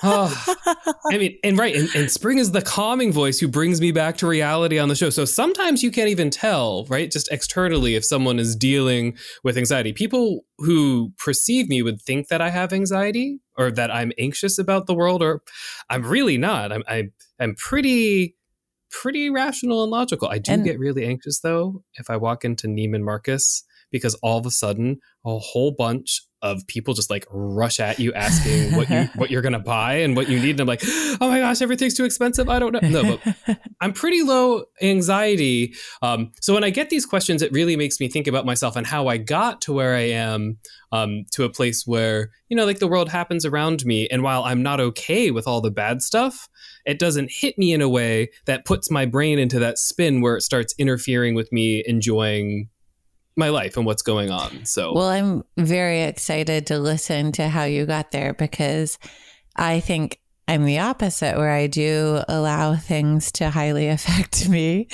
Oh, 0.06 0.44
I 1.10 1.16
mean, 1.16 1.38
and 1.42 1.56
right, 1.56 1.74
and, 1.74 1.88
and 1.94 2.10
Spring 2.10 2.36
is 2.36 2.52
the 2.52 2.60
calming 2.60 3.10
voice 3.10 3.38
who 3.38 3.48
brings 3.48 3.80
me 3.80 3.90
back 3.90 4.18
to 4.18 4.26
reality 4.26 4.78
on 4.78 4.88
the 4.90 4.94
show. 4.94 5.08
So 5.08 5.24
sometimes 5.24 5.82
you 5.82 5.90
can't 5.90 6.10
even 6.10 6.28
tell, 6.28 6.84
right, 6.90 7.10
just 7.10 7.32
externally, 7.32 7.94
if 7.94 8.04
someone 8.04 8.38
is 8.38 8.54
dealing 8.54 9.16
with 9.44 9.56
anxiety. 9.56 9.94
People 9.94 10.44
who 10.58 11.12
perceive 11.16 11.70
me 11.70 11.80
would 11.80 12.02
think 12.02 12.28
that 12.28 12.42
I 12.42 12.50
have 12.50 12.70
anxiety 12.74 13.40
or 13.56 13.70
that 13.70 13.90
I'm 13.90 14.12
anxious 14.18 14.58
about 14.58 14.86
the 14.86 14.94
world, 14.94 15.22
or 15.22 15.40
I'm 15.88 16.04
really 16.04 16.36
not. 16.36 16.70
I'm 16.70 16.82
I, 16.86 17.04
I'm 17.40 17.54
pretty 17.54 18.36
pretty 19.02 19.30
rational 19.30 19.82
and 19.82 19.90
logical. 19.90 20.28
I 20.28 20.38
do 20.38 20.52
And- 20.52 20.64
get 20.64 20.78
really 20.78 21.04
anxious 21.04 21.40
though 21.40 21.82
if 21.94 22.08
I 22.10 22.16
walk 22.16 22.44
into 22.44 22.66
Neiman 22.68 23.02
Marcus 23.02 23.64
because 23.90 24.14
all 24.22 24.38
of 24.38 24.46
a 24.46 24.50
sudden 24.50 24.98
a 25.24 25.38
whole 25.38 25.72
bunch 25.72 26.22
of 26.44 26.64
people 26.66 26.92
just 26.92 27.08
like 27.08 27.26
rush 27.30 27.80
at 27.80 27.98
you 27.98 28.12
asking 28.12 28.76
what 28.76 28.90
you 28.90 29.08
what 29.16 29.30
you're 29.30 29.40
gonna 29.40 29.58
buy 29.58 29.94
and 29.94 30.14
what 30.14 30.28
you 30.28 30.38
need. 30.38 30.50
And 30.50 30.60
I'm 30.60 30.66
like, 30.66 30.82
oh 30.84 31.30
my 31.30 31.38
gosh, 31.40 31.62
everything's 31.62 31.94
too 31.94 32.04
expensive. 32.04 32.50
I 32.50 32.58
don't 32.58 32.72
know. 32.72 32.80
No, 32.82 33.18
but 33.24 33.58
I'm 33.80 33.94
pretty 33.94 34.22
low 34.22 34.64
anxiety. 34.82 35.72
Um, 36.02 36.32
so 36.42 36.52
when 36.52 36.62
I 36.62 36.68
get 36.68 36.90
these 36.90 37.06
questions, 37.06 37.40
it 37.40 37.50
really 37.50 37.76
makes 37.76 37.98
me 37.98 38.08
think 38.08 38.26
about 38.26 38.44
myself 38.44 38.76
and 38.76 38.86
how 38.86 39.08
I 39.08 39.16
got 39.16 39.62
to 39.62 39.72
where 39.72 39.94
I 39.94 40.10
am, 40.10 40.58
um, 40.92 41.24
to 41.32 41.44
a 41.44 41.48
place 41.48 41.86
where, 41.86 42.30
you 42.50 42.56
know, 42.56 42.66
like 42.66 42.78
the 42.78 42.86
world 42.86 43.08
happens 43.08 43.46
around 43.46 43.86
me. 43.86 44.06
And 44.08 44.22
while 44.22 44.44
I'm 44.44 44.62
not 44.62 44.80
okay 44.80 45.30
with 45.30 45.48
all 45.48 45.62
the 45.62 45.70
bad 45.70 46.02
stuff, 46.02 46.48
it 46.84 46.98
doesn't 46.98 47.30
hit 47.32 47.56
me 47.56 47.72
in 47.72 47.80
a 47.80 47.88
way 47.88 48.30
that 48.44 48.66
puts 48.66 48.90
my 48.90 49.06
brain 49.06 49.38
into 49.38 49.58
that 49.60 49.78
spin 49.78 50.20
where 50.20 50.36
it 50.36 50.42
starts 50.42 50.74
interfering 50.78 51.34
with 51.34 51.50
me 51.50 51.82
enjoying 51.86 52.68
my 53.36 53.48
life 53.48 53.76
and 53.76 53.86
what's 53.86 54.02
going 54.02 54.30
on. 54.30 54.64
So 54.64 54.92
Well, 54.92 55.08
I'm 55.08 55.42
very 55.56 56.02
excited 56.02 56.66
to 56.68 56.78
listen 56.78 57.32
to 57.32 57.48
how 57.48 57.64
you 57.64 57.86
got 57.86 58.12
there 58.12 58.34
because 58.34 58.98
I 59.56 59.80
think 59.80 60.20
I'm 60.46 60.64
the 60.64 60.80
opposite, 60.80 61.36
where 61.36 61.50
I 61.50 61.66
do 61.66 62.22
allow 62.28 62.76
things 62.76 63.32
to 63.32 63.50
highly 63.50 63.88
affect 63.88 64.48
me, 64.48 64.88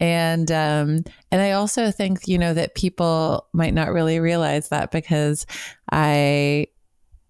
and 0.00 0.50
um, 0.50 1.04
and 1.30 1.40
I 1.40 1.52
also 1.52 1.90
think 1.90 2.26
you 2.26 2.38
know 2.38 2.52
that 2.54 2.74
people 2.74 3.46
might 3.52 3.74
not 3.74 3.92
really 3.92 4.18
realize 4.18 4.70
that 4.70 4.90
because 4.90 5.46
I 5.90 6.66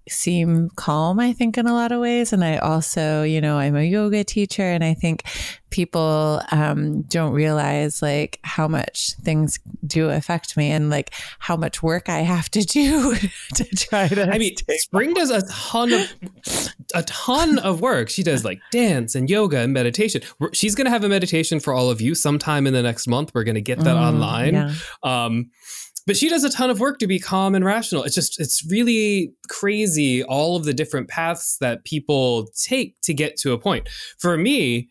seem 0.08 0.70
calm 0.76 1.20
i 1.20 1.32
think 1.32 1.56
in 1.58 1.66
a 1.66 1.72
lot 1.72 1.92
of 1.92 2.00
ways 2.00 2.32
and 2.32 2.42
i 2.44 2.56
also 2.58 3.22
you 3.22 3.40
know 3.40 3.58
i'm 3.58 3.76
a 3.76 3.82
yoga 3.82 4.24
teacher 4.24 4.62
and 4.62 4.82
i 4.84 4.94
think 4.94 5.22
people 5.70 6.40
um, 6.50 7.02
don't 7.02 7.32
realize 7.34 8.00
like 8.00 8.38
how 8.42 8.66
much 8.66 9.12
things 9.22 9.58
do 9.86 10.08
affect 10.08 10.56
me 10.56 10.70
and 10.70 10.88
like 10.88 11.12
how 11.40 11.56
much 11.56 11.82
work 11.82 12.08
i 12.08 12.20
have 12.20 12.48
to 12.50 12.62
do 12.62 13.14
to 13.54 13.64
try 13.76 14.08
to 14.08 14.28
I 14.32 14.38
mean, 14.38 14.54
Spring 14.78 15.12
does 15.14 15.30
a 15.30 15.42
ton 15.50 15.92
of 15.92 16.10
a 16.94 17.02
ton 17.02 17.58
of 17.58 17.80
work. 17.80 18.08
She 18.08 18.22
does 18.22 18.44
like 18.44 18.60
dance 18.72 19.14
and 19.14 19.28
yoga 19.28 19.58
and 19.58 19.72
meditation. 19.72 20.22
She's 20.52 20.74
going 20.74 20.86
to 20.86 20.90
have 20.90 21.04
a 21.04 21.08
meditation 21.08 21.60
for 21.60 21.72
all 21.74 21.90
of 21.90 22.00
you 22.00 22.14
sometime 22.14 22.66
in 22.66 22.72
the 22.72 22.82
next 22.82 23.06
month. 23.06 23.32
We're 23.34 23.44
going 23.44 23.54
to 23.56 23.60
get 23.60 23.78
that 23.80 23.96
Mm, 23.96 24.14
online. 24.14 24.54
yeah. 24.54 24.74
Um, 25.02 25.50
but 26.08 26.16
she 26.16 26.30
does 26.30 26.42
a 26.42 26.48
ton 26.48 26.70
of 26.70 26.80
work 26.80 26.98
to 26.98 27.06
be 27.06 27.18
calm 27.18 27.54
and 27.54 27.66
rational. 27.66 28.02
It's 28.02 28.14
just, 28.14 28.40
it's 28.40 28.64
really 28.68 29.34
crazy 29.50 30.24
all 30.24 30.56
of 30.56 30.64
the 30.64 30.72
different 30.72 31.08
paths 31.08 31.58
that 31.60 31.84
people 31.84 32.48
take 32.64 32.96
to 33.02 33.12
get 33.12 33.36
to 33.40 33.52
a 33.52 33.58
point. 33.58 33.90
For 34.18 34.38
me, 34.38 34.88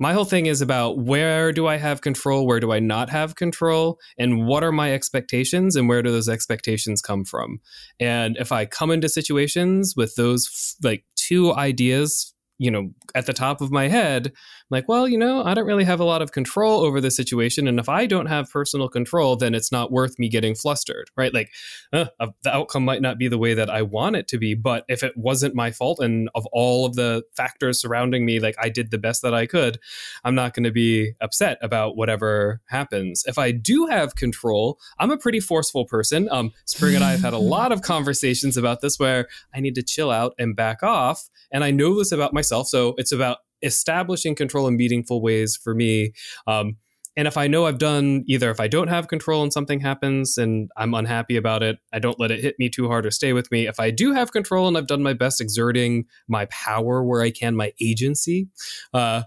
my 0.00 0.14
whole 0.14 0.24
thing 0.24 0.46
is 0.46 0.62
about 0.62 1.00
where 1.00 1.52
do 1.52 1.66
I 1.66 1.76
have 1.76 2.00
control, 2.00 2.46
where 2.46 2.60
do 2.60 2.72
I 2.72 2.78
not 2.78 3.10
have 3.10 3.34
control, 3.34 3.98
and 4.16 4.46
what 4.46 4.64
are 4.64 4.72
my 4.72 4.94
expectations, 4.94 5.76
and 5.76 5.86
where 5.86 6.02
do 6.02 6.10
those 6.10 6.30
expectations 6.30 7.02
come 7.02 7.26
from? 7.26 7.60
And 8.00 8.38
if 8.38 8.50
I 8.50 8.64
come 8.64 8.90
into 8.90 9.10
situations 9.10 9.94
with 9.96 10.14
those 10.14 10.76
like 10.82 11.04
two 11.16 11.52
ideas 11.52 12.32
you 12.58 12.70
know, 12.70 12.90
at 13.14 13.26
the 13.26 13.32
top 13.32 13.60
of 13.60 13.70
my 13.70 13.88
head, 13.88 14.32
like, 14.70 14.88
well, 14.88 15.08
you 15.08 15.16
know, 15.16 15.44
I 15.44 15.54
don't 15.54 15.66
really 15.66 15.84
have 15.84 16.00
a 16.00 16.04
lot 16.04 16.22
of 16.22 16.32
control 16.32 16.80
over 16.80 17.00
the 17.00 17.10
situation. 17.10 17.68
And 17.68 17.78
if 17.78 17.88
I 17.88 18.06
don't 18.06 18.26
have 18.26 18.50
personal 18.50 18.88
control, 18.88 19.36
then 19.36 19.54
it's 19.54 19.72
not 19.72 19.92
worth 19.92 20.18
me 20.18 20.28
getting 20.28 20.54
flustered, 20.54 21.10
right? 21.16 21.32
Like, 21.32 21.50
uh, 21.92 22.06
the 22.42 22.54
outcome 22.54 22.84
might 22.84 23.00
not 23.00 23.18
be 23.18 23.28
the 23.28 23.38
way 23.38 23.54
that 23.54 23.70
I 23.70 23.82
want 23.82 24.16
it 24.16 24.28
to 24.28 24.38
be. 24.38 24.54
But 24.54 24.84
if 24.88 25.02
it 25.02 25.16
wasn't 25.16 25.54
my 25.54 25.70
fault 25.70 26.00
and 26.00 26.28
of 26.34 26.46
all 26.52 26.84
of 26.84 26.96
the 26.96 27.22
factors 27.36 27.80
surrounding 27.80 28.26
me, 28.26 28.40
like 28.40 28.56
I 28.60 28.68
did 28.68 28.90
the 28.90 28.98
best 28.98 29.22
that 29.22 29.34
I 29.34 29.46
could, 29.46 29.78
I'm 30.24 30.34
not 30.34 30.54
going 30.54 30.64
to 30.64 30.72
be 30.72 31.12
upset 31.20 31.58
about 31.62 31.96
whatever 31.96 32.60
happens. 32.66 33.24
If 33.26 33.38
I 33.38 33.52
do 33.52 33.86
have 33.86 34.16
control, 34.16 34.78
I'm 34.98 35.10
a 35.10 35.18
pretty 35.18 35.40
forceful 35.40 35.84
person. 35.86 36.28
Um, 36.30 36.52
Spring 36.64 36.94
and 36.94 37.04
I 37.04 37.12
have 37.12 37.20
had 37.20 37.34
a 37.34 37.38
lot 37.38 37.72
of 37.72 37.82
conversations 37.88 38.56
about 38.56 38.80
this 38.80 38.98
where 38.98 39.28
I 39.54 39.60
need 39.60 39.76
to 39.76 39.82
chill 39.82 40.10
out 40.10 40.34
and 40.38 40.56
back 40.56 40.82
off. 40.82 41.28
And 41.50 41.64
I 41.64 41.70
know 41.70 41.96
this 41.96 42.12
about 42.12 42.34
myself 42.34 42.48
myself. 42.48 42.68
So 42.68 42.94
it's 42.98 43.12
about 43.12 43.38
establishing 43.62 44.34
control 44.34 44.66
in 44.68 44.76
meaningful 44.76 45.20
ways 45.20 45.56
for 45.56 45.74
me. 45.74 46.12
Um, 46.46 46.76
and 47.18 47.26
if 47.26 47.36
I 47.36 47.48
know 47.48 47.66
I've 47.66 47.78
done 47.78 48.22
either 48.28 48.48
if 48.48 48.60
I 48.60 48.68
don't 48.68 48.86
have 48.86 49.08
control 49.08 49.42
and 49.42 49.52
something 49.52 49.80
happens 49.80 50.38
and 50.38 50.70
I'm 50.76 50.94
unhappy 50.94 51.36
about 51.36 51.64
it, 51.64 51.78
I 51.92 51.98
don't 51.98 52.20
let 52.20 52.30
it 52.30 52.40
hit 52.40 52.54
me 52.60 52.68
too 52.68 52.86
hard 52.86 53.04
or 53.04 53.10
stay 53.10 53.32
with 53.32 53.50
me. 53.50 53.66
If 53.66 53.80
I 53.80 53.90
do 53.90 54.12
have 54.12 54.30
control 54.30 54.68
and 54.68 54.78
I've 54.78 54.86
done 54.86 55.02
my 55.02 55.14
best 55.14 55.40
exerting 55.40 56.04
my 56.28 56.44
power 56.46 57.02
where 57.02 57.20
I 57.20 57.32
can, 57.32 57.56
my 57.56 57.72
agency, 57.80 58.48
uh, 58.94 59.22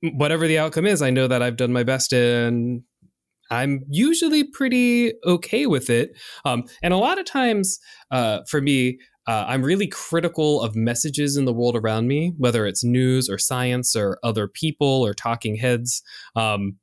whatever 0.00 0.46
the 0.46 0.60
outcome 0.60 0.86
is, 0.86 1.02
I 1.02 1.10
know 1.10 1.26
that 1.26 1.42
I've 1.42 1.56
done 1.56 1.72
my 1.72 1.82
best 1.82 2.12
and 2.12 2.82
I'm 3.50 3.80
usually 3.90 4.44
pretty 4.44 5.14
okay 5.26 5.66
with 5.66 5.90
it. 5.90 6.16
Um, 6.44 6.64
and 6.84 6.94
a 6.94 6.98
lot 6.98 7.18
of 7.18 7.24
times 7.24 7.80
uh, 8.12 8.40
for 8.48 8.60
me, 8.60 8.98
uh, 9.28 9.44
I'm 9.46 9.62
really 9.62 9.86
critical 9.86 10.62
of 10.62 10.74
messages 10.74 11.36
in 11.36 11.44
the 11.44 11.52
world 11.52 11.76
around 11.76 12.08
me, 12.08 12.32
whether 12.38 12.66
it's 12.66 12.82
news 12.82 13.28
or 13.28 13.36
science 13.36 13.94
or 13.94 14.18
other 14.22 14.48
people 14.48 15.04
or 15.06 15.12
talking 15.12 15.56
heads. 15.56 16.02
Um, 16.34 16.78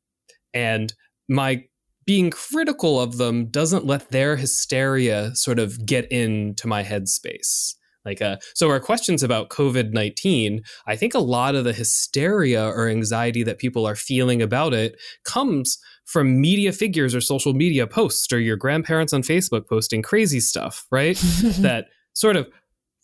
and 0.54 0.94
my 1.28 1.64
being 2.06 2.30
critical 2.30 3.02
of 3.02 3.18
them 3.18 3.48
doesn't 3.48 3.88
let 3.88 4.12
their 4.12 4.36
hysteria 4.36 5.32
sort 5.34 5.58
of 5.58 5.88
get 5.88 6.10
into 6.12 6.68
my 6.68 6.84
headspace. 6.84 7.74
Like, 8.06 8.22
uh, 8.22 8.38
so 8.54 8.70
our 8.70 8.80
questions 8.80 9.24
about 9.24 9.50
COVID 9.50 9.92
19, 9.92 10.62
I 10.86 10.96
think 10.96 11.16
a 11.16 11.20
lot 11.20 11.56
of 11.56 11.64
the 11.64 11.74
hysteria 11.74 12.64
or 12.64 12.88
anxiety 12.88 13.42
that 13.42 13.58
people 13.58 13.88
are 13.88 13.96
feeling 13.96 14.44
about 14.44 14.75
it 14.75 15.02
comes 15.24 15.80
from 16.06 16.40
media 16.40 16.72
figures 16.72 17.16
or 17.16 17.22
social 17.22 17.56
media 17.56 17.88
posts 17.88 18.32
or 18.32 18.40
your 18.40 18.56
grandparents 18.58 19.14
on 19.14 19.24
Facebook 19.24 19.68
posting 19.68 20.04
crazy 20.04 20.40
stuff, 20.40 20.86
right? 20.92 21.18
that 21.58 21.88
sort 22.15 22.36
of 22.36 22.48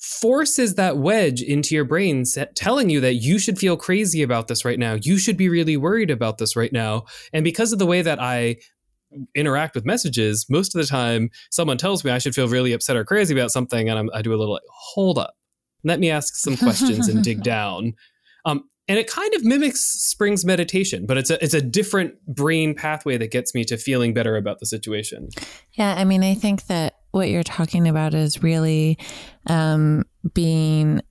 forces 0.02 0.76
that 0.76 0.98
wedge 0.98 1.44
into 1.44 1.76
your 1.76 1.86
brain 1.86 2.26
telling 2.56 2.90
you 2.90 3.00
that 3.00 3.16
you 3.16 3.38
should 3.38 3.60
feel 3.60 3.78
crazy 3.78 4.24
about 4.24 4.48
this 4.48 4.66
right 4.66 4.80
now. 4.80 4.98
You 5.00 5.20
should 5.20 5.38
be 5.38 5.48
really 5.48 5.78
worried 5.78 6.10
about 6.10 6.40
this 6.40 6.56
right 6.56 6.74
now. 6.74 7.06
And 7.34 7.44
because 7.44 7.72
of 7.72 7.80
the 7.80 7.86
way 7.86 8.02
that 8.02 8.20
i 8.20 8.58
interact 9.36 9.76
with 9.76 9.86
messages 9.86 10.46
most 10.50 10.74
of 10.74 10.80
the 10.80 10.88
time 10.88 11.30
someone 11.50 11.78
tells 11.78 12.02
me 12.06 12.10
i 12.12 12.18
should 12.18 12.34
feel 12.34 12.48
really 12.48 12.72
upset 12.72 12.96
or 12.96 13.04
crazy 13.04 13.38
about 13.38 13.52
something 13.52 13.90
and 13.90 14.00
I'm, 14.00 14.10
i 14.14 14.22
do 14.22 14.34
a 14.34 14.38
little 14.38 14.54
like 14.54 14.64
hold 14.70 15.18
up. 15.18 15.34
Let 15.84 16.00
me 16.00 16.10
ask 16.10 16.36
some 16.36 16.56
questions 16.56 17.10
and 17.10 17.22
dig 17.22 17.44
down. 17.44 17.94
Um, 18.46 18.70
and 18.88 18.98
it 18.98 19.10
kind 19.10 19.34
of 19.34 19.44
mimics 19.44 19.82
spring's 19.82 20.46
meditation 20.46 21.06
but 21.06 21.18
it's 21.18 21.30
a 21.30 21.44
it's 21.44 21.54
a 21.54 21.62
different 21.62 22.14
brain 22.26 22.74
pathway 22.74 23.18
that 23.18 23.32
gets 23.32 23.54
me 23.54 23.66
to 23.66 23.78
feeling 23.78 24.14
better 24.14 24.38
about 24.38 24.60
the 24.60 24.66
situation. 24.66 25.30
Yeah 25.74 25.94
i 25.98 26.06
mean 26.06 26.24
i 26.24 26.34
think 26.34 26.66
that 26.68 27.01
what 27.12 27.30
you're 27.30 27.44
talking 27.44 27.88
about 27.88 28.14
is 28.14 28.42
really 28.42 28.98
um, 29.48 30.04
being 30.34 31.02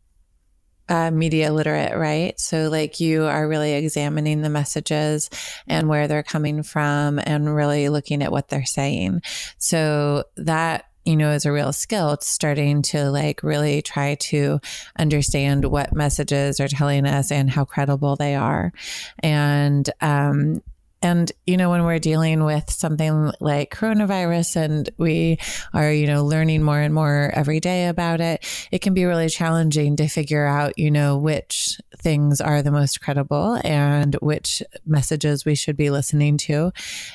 uh, 0.88 1.10
media 1.10 1.52
literate, 1.52 1.96
right? 1.96 2.38
So, 2.40 2.68
like, 2.68 2.98
you 2.98 3.24
are 3.24 3.48
really 3.48 3.74
examining 3.74 4.42
the 4.42 4.50
messages 4.50 5.30
and 5.68 5.88
where 5.88 6.08
they're 6.08 6.24
coming 6.24 6.64
from 6.64 7.20
and 7.22 7.54
really 7.54 7.88
looking 7.88 8.22
at 8.22 8.32
what 8.32 8.48
they're 8.48 8.64
saying. 8.64 9.22
So, 9.58 10.24
that 10.36 10.86
you 11.06 11.16
know, 11.16 11.30
is 11.30 11.46
a 11.46 11.52
real 11.52 11.72
skill. 11.72 12.12
It's 12.12 12.26
starting 12.26 12.82
to 12.82 13.10
like 13.10 13.42
really 13.42 13.80
try 13.80 14.16
to 14.16 14.60
understand 14.98 15.64
what 15.64 15.94
messages 15.94 16.60
are 16.60 16.68
telling 16.68 17.06
us 17.06 17.32
and 17.32 17.48
how 17.48 17.64
credible 17.64 18.16
they 18.16 18.34
are. 18.34 18.72
And, 19.20 19.88
um, 20.02 20.62
and, 21.02 21.32
you 21.46 21.56
know, 21.56 21.70
when 21.70 21.84
we're 21.84 21.98
dealing 21.98 22.44
with 22.44 22.70
something 22.70 23.32
like 23.40 23.74
coronavirus 23.74 24.56
and 24.56 24.90
we 24.98 25.38
are, 25.72 25.90
you 25.90 26.06
know, 26.06 26.24
learning 26.24 26.62
more 26.62 26.78
and 26.78 26.92
more 26.92 27.30
every 27.34 27.58
day 27.58 27.86
about 27.86 28.20
it, 28.20 28.44
it 28.70 28.80
can 28.80 28.92
be 28.92 29.04
really 29.06 29.28
challenging 29.28 29.96
to 29.96 30.08
figure 30.08 30.46
out, 30.46 30.78
you 30.78 30.90
know, 30.90 31.16
which 31.16 31.80
things 31.96 32.40
are 32.40 32.60
the 32.60 32.70
most 32.70 33.00
credible 33.00 33.60
and 33.64 34.14
which 34.16 34.62
messages 34.86 35.44
we 35.44 35.54
should 35.54 35.76
be 35.76 35.90
listening 35.90 36.36
to 36.36 36.70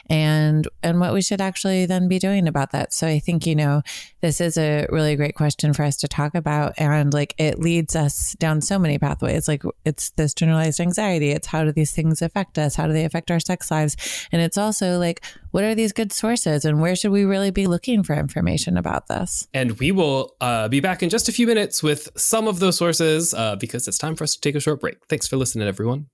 and, 0.09 0.67
and 0.81 0.99
what 0.99 1.13
we 1.13 1.21
should 1.21 1.41
actually 1.41 1.85
then 1.85 2.07
be 2.07 2.17
doing 2.17 2.47
about 2.47 2.71
that. 2.71 2.93
So 2.93 3.07
I 3.07 3.19
think, 3.19 3.45
you 3.45 3.55
know, 3.55 3.83
this 4.21 4.41
is 4.41 4.57
a 4.57 4.87
really 4.89 5.15
great 5.15 5.35
question 5.35 5.73
for 5.73 5.83
us 5.83 5.97
to 5.97 6.07
talk 6.07 6.33
about. 6.33 6.73
And 6.77 7.13
like 7.13 7.35
it 7.37 7.59
leads 7.59 7.95
us 7.95 8.33
down 8.39 8.61
so 8.61 8.79
many 8.79 8.97
pathways. 8.97 9.47
Like 9.47 9.63
it's 9.85 10.09
this 10.11 10.33
generalized 10.33 10.79
anxiety. 10.79 11.29
It's 11.29 11.47
how 11.47 11.63
do 11.63 11.71
these 11.71 11.91
things 11.91 12.23
affect 12.23 12.57
us? 12.57 12.75
How 12.75 12.87
do 12.87 12.93
they 12.93 13.05
affect 13.05 13.29
our 13.29 13.39
sex 13.39 13.71
lives? 13.75 14.27
And 14.31 14.41
it's 14.41 14.57
also 14.57 14.97
like, 14.97 15.21
what 15.51 15.63
are 15.63 15.75
these 15.75 15.93
good 15.93 16.11
sources 16.11 16.65
and 16.65 16.81
where 16.81 16.95
should 16.95 17.11
we 17.11 17.23
really 17.25 17.51
be 17.51 17.67
looking 17.67 18.03
for 18.03 18.13
information 18.13 18.77
about 18.77 19.07
this? 19.07 19.47
And 19.53 19.77
we 19.79 19.91
will 19.91 20.35
uh, 20.41 20.67
be 20.67 20.79
back 20.79 21.03
in 21.03 21.09
just 21.09 21.29
a 21.29 21.31
few 21.31 21.47
minutes 21.47 21.83
with 21.83 22.09
some 22.15 22.47
of 22.47 22.59
those 22.59 22.77
sources 22.77 23.33
uh, 23.33 23.55
because 23.55 23.87
it's 23.87 23.97
time 23.97 24.15
for 24.15 24.23
us 24.23 24.35
to 24.35 24.41
take 24.41 24.55
a 24.55 24.59
short 24.59 24.79
break. 24.81 24.97
Thanks 25.07 25.27
for 25.27 25.37
listening, 25.37 25.67
everyone. 25.67 26.07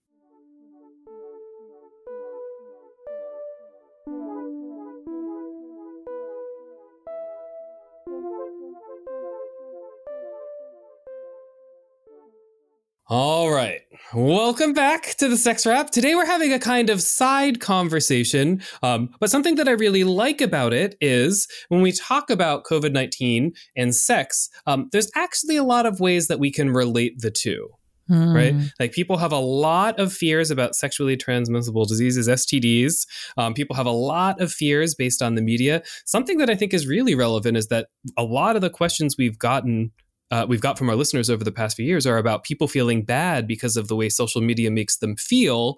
All 13.14 13.52
right. 13.52 13.81
Welcome 14.14 14.74
back 14.74 15.16
to 15.20 15.30
the 15.30 15.38
Sex 15.38 15.66
Wrap. 15.66 15.90
Today 15.90 16.16
we're 16.16 16.26
having 16.26 16.52
a 16.52 16.60
kind 16.60 16.90
of 16.90 17.02
side 17.02 17.62
conversation. 17.62 18.62
Um, 18.84 19.16
but 19.22 19.30
something 19.30 19.56
that 19.56 19.70
I 19.70 19.72
really 19.72 20.04
like 20.04 20.42
about 20.42 20.74
it 20.74 20.96
is 21.00 21.48
when 21.70 21.82
we 21.82 21.94
talk 21.94 22.30
about 22.30 22.66
COVID 22.66 22.92
19 22.92 23.54
and 23.78 23.96
sex, 23.96 24.50
um, 24.68 24.90
there's 24.92 25.10
actually 25.16 25.56
a 25.56 25.64
lot 25.64 25.86
of 25.86 26.02
ways 26.02 26.28
that 26.28 26.40
we 26.40 26.52
can 26.52 26.72
relate 26.72 27.20
the 27.20 27.32
two. 27.32 27.70
Mm. 28.10 28.36
Right? 28.36 28.72
Like 28.82 28.92
people 28.92 29.16
have 29.16 29.32
a 29.32 29.40
lot 29.40 29.98
of 29.98 30.12
fears 30.12 30.52
about 30.52 30.76
sexually 30.76 31.16
transmissible 31.16 31.86
diseases, 31.86 32.28
STDs. 32.28 33.08
Um, 33.38 33.54
people 33.54 33.78
have 33.78 33.86
a 33.86 33.92
lot 33.92 34.42
of 34.42 34.52
fears 34.52 34.94
based 34.94 35.22
on 35.22 35.36
the 35.36 35.42
media. 35.42 35.84
Something 36.06 36.38
that 36.40 36.50
I 36.50 36.56
think 36.56 36.74
is 36.74 36.86
really 36.86 37.16
relevant 37.16 37.56
is 37.56 37.68
that 37.68 37.88
a 38.18 38.24
lot 38.24 38.58
of 38.58 38.62
the 38.62 38.70
questions 38.70 39.16
we've 39.18 39.40
gotten 39.40 39.92
uh, 40.32 40.46
we've 40.48 40.62
got 40.62 40.78
from 40.78 40.90
our 40.90 40.96
listeners 40.96 41.30
over 41.30 41.44
the 41.44 41.52
past 41.52 41.76
few 41.76 41.86
years 41.86 42.08
are 42.08 42.18
about 42.18 42.44
people 42.44 42.68
feeling 42.68 43.04
bad 43.04 43.48
because 43.48 43.78
of 43.78 43.88
the 43.88 43.96
way 43.96 44.10
social 44.10 44.42
media 44.42 44.72
makes 44.72 44.98
them 44.98 45.16
feel. 45.16 45.76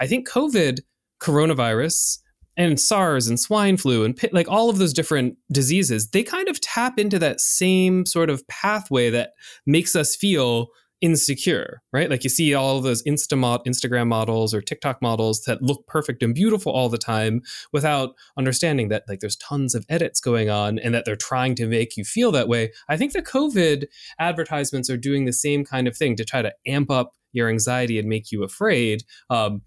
I 0.00 0.06
think 0.06 0.28
COVID, 0.28 0.80
coronavirus, 1.20 2.18
and 2.56 2.80
SARS 2.80 3.28
and 3.28 3.38
swine 3.38 3.76
flu 3.76 4.04
and 4.04 4.18
like 4.32 4.48
all 4.48 4.68
of 4.68 4.78
those 4.78 4.92
different 4.92 5.36
diseases, 5.52 6.10
they 6.10 6.22
kind 6.22 6.48
of 6.48 6.60
tap 6.60 6.98
into 6.98 7.18
that 7.18 7.40
same 7.40 8.04
sort 8.04 8.28
of 8.28 8.46
pathway 8.48 9.08
that 9.10 9.32
makes 9.66 9.94
us 9.94 10.16
feel 10.16 10.68
insecure, 11.00 11.82
right? 11.92 12.10
Like 12.10 12.24
you 12.24 12.30
see 12.30 12.54
all 12.54 12.80
those 12.80 13.02
Insta 13.04 13.64
Instagram 13.66 14.08
models 14.08 14.52
or 14.52 14.60
TikTok 14.60 15.00
models 15.00 15.42
that 15.42 15.62
look 15.62 15.86
perfect 15.86 16.22
and 16.22 16.34
beautiful 16.34 16.72
all 16.72 16.88
the 16.88 16.98
time 16.98 17.42
without 17.72 18.14
understanding 18.36 18.88
that 18.88 19.04
like 19.08 19.20
there's 19.20 19.36
tons 19.36 19.74
of 19.74 19.86
edits 19.88 20.20
going 20.20 20.50
on 20.50 20.78
and 20.78 20.94
that 20.94 21.04
they're 21.04 21.16
trying 21.16 21.54
to 21.56 21.66
make 21.66 21.96
you 21.96 22.04
feel 22.04 22.30
that 22.32 22.48
way. 22.48 22.72
I 22.88 22.96
think 22.96 23.12
the 23.12 23.22
COVID 23.22 23.86
advertisements 24.18 24.90
are 24.90 24.96
doing 24.96 25.24
the 25.24 25.32
same 25.32 25.64
kind 25.64 25.88
of 25.88 25.96
thing 25.96 26.16
to 26.16 26.24
try 26.24 26.42
to 26.42 26.52
amp 26.66 26.90
up 26.90 27.14
your 27.32 27.48
anxiety 27.48 27.98
and 27.98 28.08
make 28.08 28.30
you 28.30 28.42
afraid. 28.42 29.04
Um, 29.30 29.62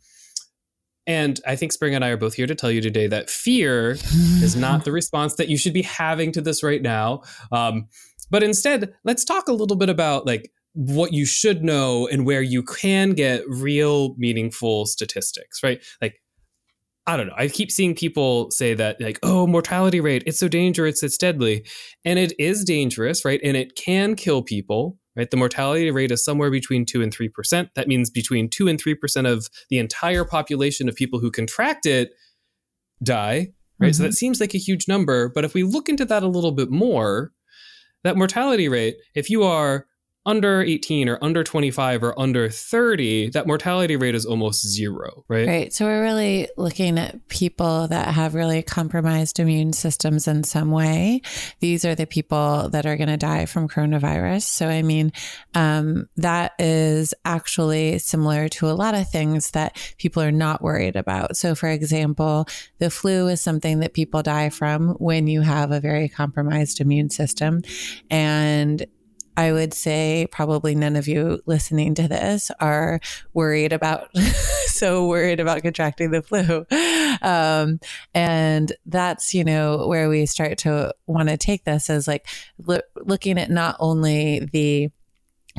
and 1.05 1.39
I 1.45 1.55
think 1.55 1.73
Spring 1.73 1.95
and 1.95 2.05
I 2.05 2.09
are 2.09 2.17
both 2.17 2.35
here 2.35 2.47
to 2.47 2.55
tell 2.55 2.71
you 2.71 2.79
today 2.79 3.07
that 3.07 3.29
fear 3.29 3.91
is 3.91 4.55
not 4.55 4.85
the 4.85 4.91
response 4.91 5.35
that 5.35 5.49
you 5.49 5.57
should 5.57 5.73
be 5.73 5.81
having 5.81 6.31
to 6.33 6.41
this 6.41 6.63
right 6.63 6.81
now. 6.81 7.23
Um, 7.51 7.87
but 8.29 8.41
instead, 8.41 8.93
let's 9.03 9.25
talk 9.25 9.49
a 9.49 9.53
little 9.53 9.75
bit 9.75 9.89
about 9.89 10.25
like 10.25 10.49
what 10.73 11.13
you 11.13 11.25
should 11.25 11.63
know 11.63 12.07
and 12.07 12.25
where 12.25 12.41
you 12.41 12.63
can 12.63 13.11
get 13.11 13.43
real 13.47 14.15
meaningful 14.17 14.85
statistics, 14.85 15.61
right? 15.63 15.83
Like, 16.01 16.19
I 17.05 17.17
don't 17.17 17.27
know. 17.27 17.35
I 17.37 17.47
keep 17.49 17.69
seeing 17.69 17.95
people 17.95 18.49
say 18.51 18.73
that, 18.75 18.99
like, 19.01 19.19
oh, 19.23 19.45
mortality 19.45 19.99
rate, 19.99 20.23
it's 20.25 20.39
so 20.39 20.47
dangerous, 20.47 21.03
it's 21.03 21.17
deadly. 21.17 21.65
And 22.05 22.17
it 22.17 22.33
is 22.39 22.63
dangerous, 22.63 23.25
right? 23.25 23.41
And 23.43 23.57
it 23.57 23.75
can 23.75 24.15
kill 24.15 24.41
people, 24.41 24.97
right? 25.15 25.29
The 25.29 25.37
mortality 25.37 25.91
rate 25.91 26.11
is 26.11 26.23
somewhere 26.23 26.49
between 26.49 26.85
2 26.85 27.01
and 27.01 27.15
3%. 27.15 27.69
That 27.75 27.87
means 27.87 28.09
between 28.09 28.49
2 28.49 28.69
and 28.69 28.81
3% 28.81 29.31
of 29.31 29.49
the 29.69 29.79
entire 29.79 30.23
population 30.23 30.87
of 30.87 30.95
people 30.95 31.19
who 31.19 31.29
contract 31.29 31.85
it 31.85 32.11
die, 33.03 33.49
right? 33.79 33.91
Mm-hmm. 33.91 33.97
So 33.97 34.03
that 34.03 34.13
seems 34.13 34.39
like 34.39 34.53
a 34.53 34.59
huge 34.59 34.87
number. 34.87 35.29
But 35.29 35.43
if 35.43 35.53
we 35.53 35.63
look 35.63 35.89
into 35.89 36.05
that 36.05 36.23
a 36.23 36.27
little 36.27 36.53
bit 36.53 36.71
more, 36.71 37.31
that 38.05 38.17
mortality 38.17 38.69
rate, 38.69 38.95
if 39.13 39.29
you 39.29 39.43
are 39.43 39.87
under 40.25 40.61
18 40.61 41.09
or 41.09 41.17
under 41.21 41.43
25 41.43 42.03
or 42.03 42.19
under 42.19 42.49
30, 42.49 43.31
that 43.31 43.45
mortality 43.45 43.95
rate 43.95 44.15
is 44.15 44.25
almost 44.25 44.65
zero, 44.65 45.25
right? 45.27 45.47
Right. 45.47 45.73
So 45.73 45.85
we're 45.85 46.01
really 46.01 46.47
looking 46.55 46.97
at 46.97 47.27
people 47.27 47.87
that 47.89 48.13
have 48.13 48.33
really 48.33 48.63
compromised 48.63 49.39
immune 49.39 49.73
systems 49.73 50.27
in 50.27 50.43
some 50.45 50.71
way. 50.71 51.21
These 51.59 51.83
are 51.83 51.95
the 51.95 52.05
people 52.05 52.69
that 52.69 52.85
are 52.85 52.95
going 52.95 53.09
to 53.09 53.17
die 53.17 53.45
from 53.45 53.67
coronavirus. 53.67 54.43
So, 54.43 54.69
I 54.69 54.81
mean, 54.81 55.11
um, 55.55 56.07
that 56.15 56.53
is 56.57 57.13
actually 57.25 57.99
similar 57.99 58.47
to 58.49 58.69
a 58.69 58.73
lot 58.73 58.95
of 58.95 59.09
things 59.09 59.51
that 59.51 59.77
people 59.97 60.23
are 60.23 60.31
not 60.31 60.61
worried 60.61 60.95
about. 60.95 61.35
So, 61.35 61.53
for 61.53 61.67
example, 61.67 62.47
the 62.79 62.89
flu 62.89 63.27
is 63.27 63.41
something 63.41 63.79
that 63.79 63.93
people 63.93 64.23
die 64.23 64.49
from 64.49 64.89
when 64.99 65.27
you 65.27 65.41
have 65.41 65.71
a 65.71 65.81
very 65.81 66.07
compromised 66.07 66.79
immune 66.79 67.09
system. 67.09 67.61
And 68.09 68.85
I 69.35 69.51
would 69.51 69.73
say 69.73 70.27
probably 70.31 70.75
none 70.75 70.95
of 70.95 71.07
you 71.07 71.41
listening 71.45 71.95
to 71.95 72.07
this 72.07 72.51
are 72.59 72.99
worried 73.33 73.73
about, 73.73 74.09
so 74.67 75.07
worried 75.07 75.39
about 75.39 75.63
contracting 75.63 76.11
the 76.11 76.21
flu. 76.21 76.65
Um, 77.21 77.79
and 78.13 78.71
that's, 78.85 79.33
you 79.33 79.43
know, 79.43 79.87
where 79.87 80.09
we 80.09 80.25
start 80.25 80.59
to 80.59 80.93
want 81.07 81.29
to 81.29 81.37
take 81.37 81.63
this 81.63 81.89
as 81.89 82.07
like 82.07 82.27
lo- 82.65 82.79
looking 82.95 83.37
at 83.39 83.49
not 83.49 83.75
only 83.79 84.47
the 84.51 84.91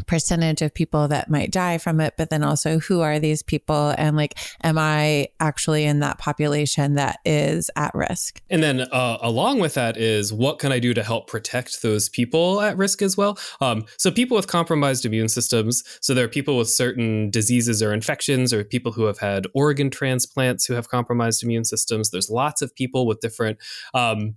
percentage 0.02 0.62
of 0.62 0.74
people 0.74 1.08
that 1.08 1.30
might 1.30 1.50
die 1.50 1.78
from 1.78 2.00
it, 2.00 2.14
but 2.16 2.30
then 2.30 2.42
also 2.42 2.78
who 2.78 3.00
are 3.00 3.18
these 3.18 3.42
people 3.42 3.94
and 3.96 4.16
like, 4.16 4.38
am 4.62 4.76
I 4.78 5.28
actually 5.40 5.84
in 5.84 6.00
that 6.00 6.18
population 6.18 6.94
that 6.94 7.18
is 7.24 7.70
at 7.76 7.94
risk? 7.94 8.42
And 8.50 8.62
then 8.62 8.80
uh, 8.80 9.18
along 9.20 9.60
with 9.60 9.74
that 9.74 9.96
is 9.96 10.32
what 10.32 10.58
can 10.58 10.72
I 10.72 10.78
do 10.78 10.94
to 10.94 11.02
help 11.02 11.28
protect 11.28 11.82
those 11.82 12.08
people 12.08 12.60
at 12.60 12.76
risk 12.76 13.02
as 13.02 13.16
well? 13.16 13.38
Um, 13.60 13.84
so 13.96 14.10
people 14.10 14.36
with 14.36 14.48
compromised 14.48 15.04
immune 15.04 15.28
systems. 15.28 15.82
So 16.00 16.14
there 16.14 16.24
are 16.24 16.28
people 16.28 16.58
with 16.58 16.68
certain 16.68 17.30
diseases 17.30 17.82
or 17.82 17.92
infections, 17.94 18.52
or 18.52 18.64
people 18.64 18.92
who 18.92 19.04
have 19.04 19.18
had 19.18 19.46
organ 19.54 19.90
transplants 19.90 20.64
who 20.66 20.74
have 20.74 20.88
compromised 20.88 21.42
immune 21.42 21.64
systems. 21.64 22.10
There's 22.10 22.30
lots 22.30 22.62
of 22.62 22.74
people 22.74 23.06
with 23.06 23.20
different 23.20 23.58
um, 23.92 24.34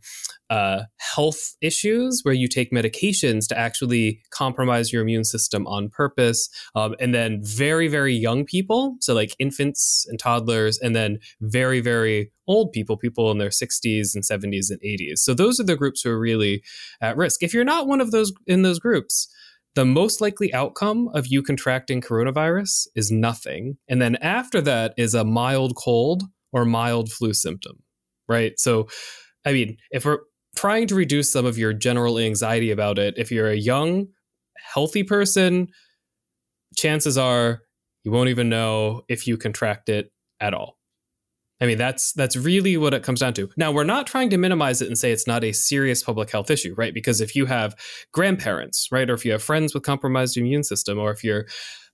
uh, 0.49 0.83
health 0.97 1.55
issues 1.61 2.21
where 2.23 2.33
you 2.33 2.47
take 2.47 2.71
medications 2.71 3.47
to 3.47 3.57
actually 3.57 4.21
compromise 4.29 4.93
your 4.93 5.01
immune 5.01 5.23
system 5.23 5.67
on 5.67 5.89
purpose. 5.89 6.49
Um, 6.75 6.95
and 6.99 7.13
then 7.13 7.41
very, 7.43 7.87
very 7.87 8.13
young 8.13 8.45
people, 8.45 8.95
so 9.01 9.13
like 9.13 9.35
infants 9.39 10.05
and 10.09 10.19
toddlers, 10.19 10.77
and 10.79 10.95
then 10.95 11.19
very, 11.41 11.79
very 11.79 12.31
old 12.47 12.71
people, 12.71 12.97
people 12.97 13.29
in 13.31 13.37
their 13.37 13.49
60s 13.49 14.15
and 14.15 14.23
70s 14.23 14.69
and 14.69 14.79
80s. 14.81 15.19
So 15.19 15.33
those 15.33 15.59
are 15.59 15.65
the 15.65 15.75
groups 15.75 16.01
who 16.01 16.11
are 16.11 16.19
really 16.19 16.63
at 17.01 17.17
risk. 17.17 17.43
If 17.43 17.53
you're 17.53 17.63
not 17.63 17.87
one 17.87 18.01
of 18.01 18.11
those 18.11 18.31
in 18.45 18.61
those 18.61 18.79
groups, 18.79 19.27
the 19.75 19.85
most 19.85 20.21
likely 20.21 20.51
outcome 20.55 21.09
of 21.13 21.27
you 21.27 21.43
contracting 21.43 22.01
coronavirus 22.01 22.87
is 22.95 23.11
nothing. 23.11 23.77
And 23.87 24.01
then 24.01 24.15
after 24.17 24.59
that 24.61 24.93
is 24.97 25.13
a 25.13 25.23
mild 25.23 25.75
cold 25.75 26.23
or 26.51 26.65
mild 26.65 27.11
flu 27.11 27.33
symptom, 27.33 27.83
right? 28.27 28.59
So, 28.59 28.87
I 29.45 29.53
mean, 29.53 29.77
if 29.91 30.03
we're 30.03 30.21
trying 30.57 30.87
to 30.87 30.95
reduce 30.95 31.31
some 31.31 31.45
of 31.45 31.57
your 31.57 31.71
general 31.71 32.17
anxiety 32.17 32.71
about 32.71 32.97
it. 32.97 33.13
If 33.15 33.31
you're 33.31 33.49
a 33.49 33.55
young, 33.55 34.07
healthy 34.73 35.03
person, 35.03 35.67
chances 36.75 37.17
are 37.17 37.61
you 38.03 38.11
won't 38.11 38.29
even 38.29 38.49
know 38.49 39.03
if 39.07 39.27
you 39.27 39.37
contract 39.37 39.87
it 39.87 40.11
at 40.41 40.53
all. 40.53 40.76
I 41.59 41.65
mean, 41.65 41.77
that's 41.77 42.13
that's 42.13 42.35
really 42.35 42.77
what 42.77 42.93
it 42.93 43.03
comes 43.03 43.19
down 43.19 43.33
to. 43.33 43.49
Now, 43.57 43.71
we're 43.71 43.83
not 43.83 44.05
trying 44.05 44.29
to 44.29 44.37
minimize 44.37 44.81
it 44.81 44.87
and 44.87 44.97
say 44.97 45.11
it's 45.11 45.27
not 45.27 45.43
a 45.43 45.53
serious 45.53 46.03
public 46.03 46.29
health 46.29 46.51
issue, 46.51 46.75
right? 46.77 46.93
Because 46.93 47.19
if 47.19 47.35
you 47.35 47.47
have 47.47 47.75
grandparents, 48.11 48.87
right, 48.91 49.09
or 49.09 49.13
if 49.13 49.25
you 49.25 49.31
have 49.31 49.41
friends 49.41 49.73
with 49.73 49.83
compromised 49.83 50.37
immune 50.37 50.63
system, 50.63 50.99
or 50.99 51.11
if 51.11 51.23
you're 51.23 51.45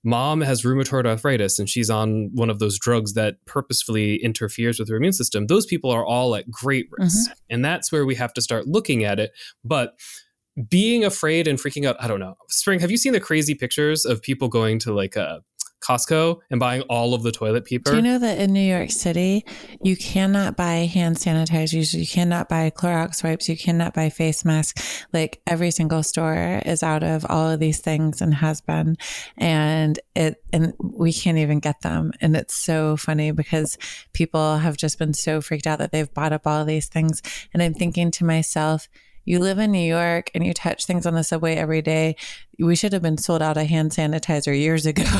mom 0.04 0.42
has 0.42 0.62
rheumatoid 0.62 1.06
arthritis 1.06 1.58
and 1.58 1.68
she's 1.68 1.88
on 1.88 2.30
one 2.34 2.50
of 2.50 2.58
those 2.58 2.78
drugs 2.78 3.14
that 3.14 3.36
purposefully 3.46 4.16
interferes 4.22 4.78
with 4.78 4.88
her 4.90 4.96
immune 4.96 5.14
system, 5.14 5.46
those 5.46 5.64
people 5.64 5.90
are 5.90 6.04
all 6.04 6.34
at 6.34 6.50
great 6.50 6.86
risk. 6.98 7.30
Mm-hmm. 7.30 7.38
And 7.48 7.64
that's 7.64 7.90
where 7.90 8.04
we 8.04 8.14
have 8.16 8.34
to 8.34 8.42
start 8.42 8.66
looking 8.66 9.02
at 9.02 9.18
it. 9.18 9.30
But 9.64 9.94
being 10.68 11.04
afraid 11.04 11.48
and 11.48 11.58
freaking 11.58 11.86
out, 11.86 11.96
I 11.98 12.06
don't 12.06 12.20
know. 12.20 12.34
Spring, 12.48 12.78
have 12.80 12.90
you 12.90 12.96
seen 12.96 13.12
the 13.12 13.20
crazy 13.20 13.54
pictures 13.54 14.04
of 14.04 14.22
people 14.22 14.48
going 14.48 14.78
to 14.80 14.92
like 14.92 15.16
a 15.16 15.40
Costco 15.84 16.40
and 16.50 16.58
buying 16.58 16.82
all 16.82 17.14
of 17.14 17.22
the 17.22 17.32
toilet 17.32 17.64
paper. 17.64 17.90
Do 17.90 17.96
you 17.96 18.02
know 18.02 18.18
that 18.18 18.38
in 18.38 18.52
New 18.52 18.60
York 18.60 18.90
City, 18.90 19.44
you 19.82 19.96
cannot 19.96 20.56
buy 20.56 20.86
hand 20.86 21.16
sanitizers, 21.16 21.94
you 21.94 22.06
cannot 22.06 22.48
buy 22.48 22.70
Clorox 22.70 23.22
wipes, 23.22 23.48
you 23.48 23.56
cannot 23.56 23.94
buy 23.94 24.08
face 24.08 24.44
masks. 24.44 25.06
Like 25.12 25.40
every 25.46 25.70
single 25.70 26.02
store 26.02 26.62
is 26.64 26.82
out 26.82 27.02
of 27.02 27.26
all 27.28 27.50
of 27.50 27.60
these 27.60 27.80
things 27.80 28.20
and 28.20 28.34
has 28.34 28.60
been, 28.60 28.96
and 29.36 29.98
it 30.14 30.42
and 30.52 30.72
we 30.80 31.12
can't 31.12 31.38
even 31.38 31.60
get 31.60 31.82
them. 31.82 32.12
And 32.20 32.36
it's 32.36 32.54
so 32.54 32.96
funny 32.96 33.30
because 33.30 33.76
people 34.12 34.58
have 34.58 34.76
just 34.76 34.98
been 34.98 35.14
so 35.14 35.40
freaked 35.40 35.66
out 35.66 35.78
that 35.80 35.92
they've 35.92 36.12
bought 36.12 36.32
up 36.32 36.46
all 36.46 36.64
these 36.64 36.86
things. 36.86 37.20
And 37.52 37.62
I'm 37.62 37.74
thinking 37.74 38.10
to 38.12 38.24
myself, 38.24 38.88
you 39.24 39.38
live 39.38 39.58
in 39.58 39.72
New 39.72 39.78
York 39.78 40.30
and 40.34 40.44
you 40.44 40.52
touch 40.52 40.84
things 40.84 41.06
on 41.06 41.14
the 41.14 41.24
subway 41.24 41.54
every 41.56 41.82
day. 41.82 42.16
We 42.58 42.76
should 42.76 42.92
have 42.92 43.02
been 43.02 43.18
sold 43.18 43.42
out 43.42 43.56
of 43.56 43.66
hand 43.66 43.92
sanitizer 43.92 44.58
years 44.58 44.86
ago. 44.86 45.04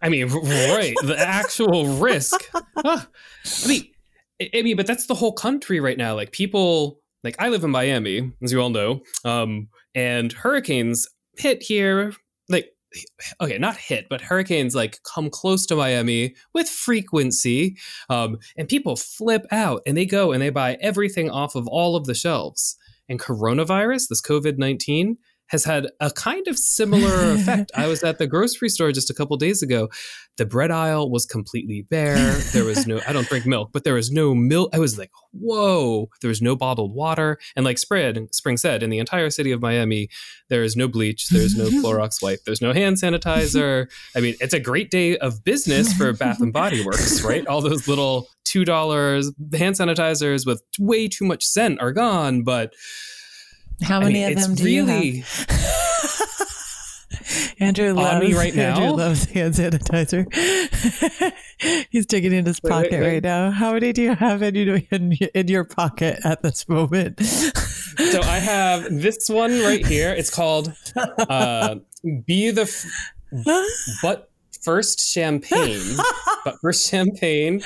I 0.00 0.08
mean, 0.08 0.28
right. 0.28 0.94
The 1.02 1.16
actual 1.18 1.96
risk. 1.96 2.48
Huh. 2.76 3.00
I 3.64 3.68
mean, 3.68 3.84
I 4.54 4.62
mean, 4.62 4.76
but 4.76 4.86
that's 4.86 5.06
the 5.06 5.14
whole 5.14 5.32
country 5.32 5.80
right 5.80 5.98
now. 5.98 6.14
Like 6.14 6.30
people, 6.30 7.00
like 7.24 7.36
I 7.38 7.48
live 7.48 7.64
in 7.64 7.70
Miami, 7.70 8.32
as 8.42 8.52
you 8.52 8.60
all 8.60 8.70
know, 8.70 9.02
um, 9.24 9.68
and 9.94 10.32
hurricanes 10.32 11.08
hit 11.36 11.62
here 11.62 12.12
okay, 13.40 13.58
not 13.58 13.76
hit, 13.76 14.06
but 14.08 14.20
hurricanes 14.20 14.74
like 14.74 15.00
come 15.02 15.30
close 15.30 15.66
to 15.66 15.76
Miami 15.76 16.34
with 16.54 16.68
frequency. 16.68 17.76
Um, 18.08 18.38
and 18.56 18.68
people 18.68 18.96
flip 18.96 19.46
out 19.50 19.82
and 19.86 19.96
they 19.96 20.06
go 20.06 20.32
and 20.32 20.42
they 20.42 20.50
buy 20.50 20.76
everything 20.80 21.30
off 21.30 21.54
of 21.54 21.66
all 21.68 21.96
of 21.96 22.06
the 22.06 22.14
shelves. 22.14 22.76
And 23.08 23.18
coronavirus, 23.18 24.08
this 24.08 24.20
COVID 24.20 24.58
19, 24.58 25.16
has 25.48 25.64
had 25.64 25.88
a 26.00 26.10
kind 26.10 26.46
of 26.48 26.58
similar 26.58 27.32
effect. 27.32 27.72
I 27.76 27.86
was 27.86 28.02
at 28.02 28.18
the 28.18 28.26
grocery 28.26 28.68
store 28.68 28.92
just 28.92 29.10
a 29.10 29.14
couple 29.14 29.36
days 29.36 29.62
ago. 29.62 29.88
The 30.36 30.46
bread 30.46 30.70
aisle 30.70 31.10
was 31.10 31.26
completely 31.26 31.82
bare. 31.82 32.32
There 32.52 32.64
was 32.64 32.86
no, 32.86 33.00
I 33.06 33.12
don't 33.12 33.28
drink 33.28 33.46
milk, 33.46 33.70
but 33.72 33.84
there 33.84 33.94
was 33.94 34.10
no 34.10 34.34
milk. 34.34 34.70
I 34.72 34.78
was 34.78 34.98
like, 34.98 35.10
whoa, 35.32 36.08
there 36.20 36.28
was 36.28 36.40
no 36.40 36.54
bottled 36.54 36.94
water. 36.94 37.38
And 37.56 37.64
like 37.64 37.78
Spring, 37.78 38.28
Spring 38.32 38.56
said, 38.56 38.82
in 38.82 38.90
the 38.90 38.98
entire 38.98 39.30
city 39.30 39.50
of 39.50 39.60
Miami, 39.60 40.08
there 40.48 40.62
is 40.62 40.76
no 40.76 40.86
bleach, 40.86 41.28
there's 41.28 41.56
no 41.56 41.66
Clorox 41.66 42.22
wipe, 42.22 42.40
there's 42.44 42.62
no 42.62 42.72
hand 42.72 42.96
sanitizer. 42.96 43.90
I 44.14 44.20
mean, 44.20 44.34
it's 44.40 44.54
a 44.54 44.60
great 44.60 44.90
day 44.90 45.18
of 45.18 45.44
business 45.44 45.92
for 45.92 46.12
Bath 46.12 46.40
and 46.40 46.52
Body 46.52 46.84
Works, 46.84 47.22
right? 47.22 47.46
All 47.46 47.60
those 47.60 47.88
little 47.88 48.28
$2 48.46 49.56
hand 49.56 49.76
sanitizers 49.76 50.46
with 50.46 50.62
way 50.78 51.08
too 51.08 51.24
much 51.24 51.44
scent 51.44 51.80
are 51.80 51.92
gone, 51.92 52.42
but 52.42 52.72
how 53.82 54.00
many 54.00 54.24
I 54.24 54.28
mean, 54.28 54.38
of 54.38 54.44
them 54.44 54.54
do 54.54 54.64
really, 54.64 55.08
you 55.08 55.22
have? 55.22 55.48
Andrew 57.60 57.92
loves, 57.92 58.26
me 58.26 58.34
right 58.34 58.54
now. 58.54 58.76
Andrew 58.76 58.96
loves 58.96 59.24
hand 59.26 59.54
sanitizer. 59.54 60.26
He's 61.90 62.06
digging 62.06 62.32
in 62.32 62.46
his 62.46 62.60
wait, 62.62 62.70
pocket 62.70 62.92
wait, 62.92 63.00
wait. 63.00 63.12
right 63.14 63.22
now. 63.22 63.50
How 63.50 63.72
many 63.72 63.92
do 63.92 64.02
you 64.02 64.14
have 64.14 64.42
in, 64.42 64.56
in, 64.90 65.12
in 65.12 65.48
your 65.48 65.64
pocket 65.64 66.20
at 66.24 66.42
this 66.42 66.68
moment? 66.68 67.20
so 67.20 68.20
I 68.22 68.38
have 68.38 68.84
this 68.90 69.28
one 69.28 69.60
right 69.60 69.84
here. 69.84 70.12
It's 70.12 70.30
called 70.30 70.72
uh, 70.96 71.76
"Be 72.26 72.50
the 72.50 72.62
F- 72.62 72.86
But 74.02 74.30
First 74.62 75.00
Champagne." 75.00 75.96
but 76.44 76.60
first 76.60 76.88
champagne, 76.88 77.62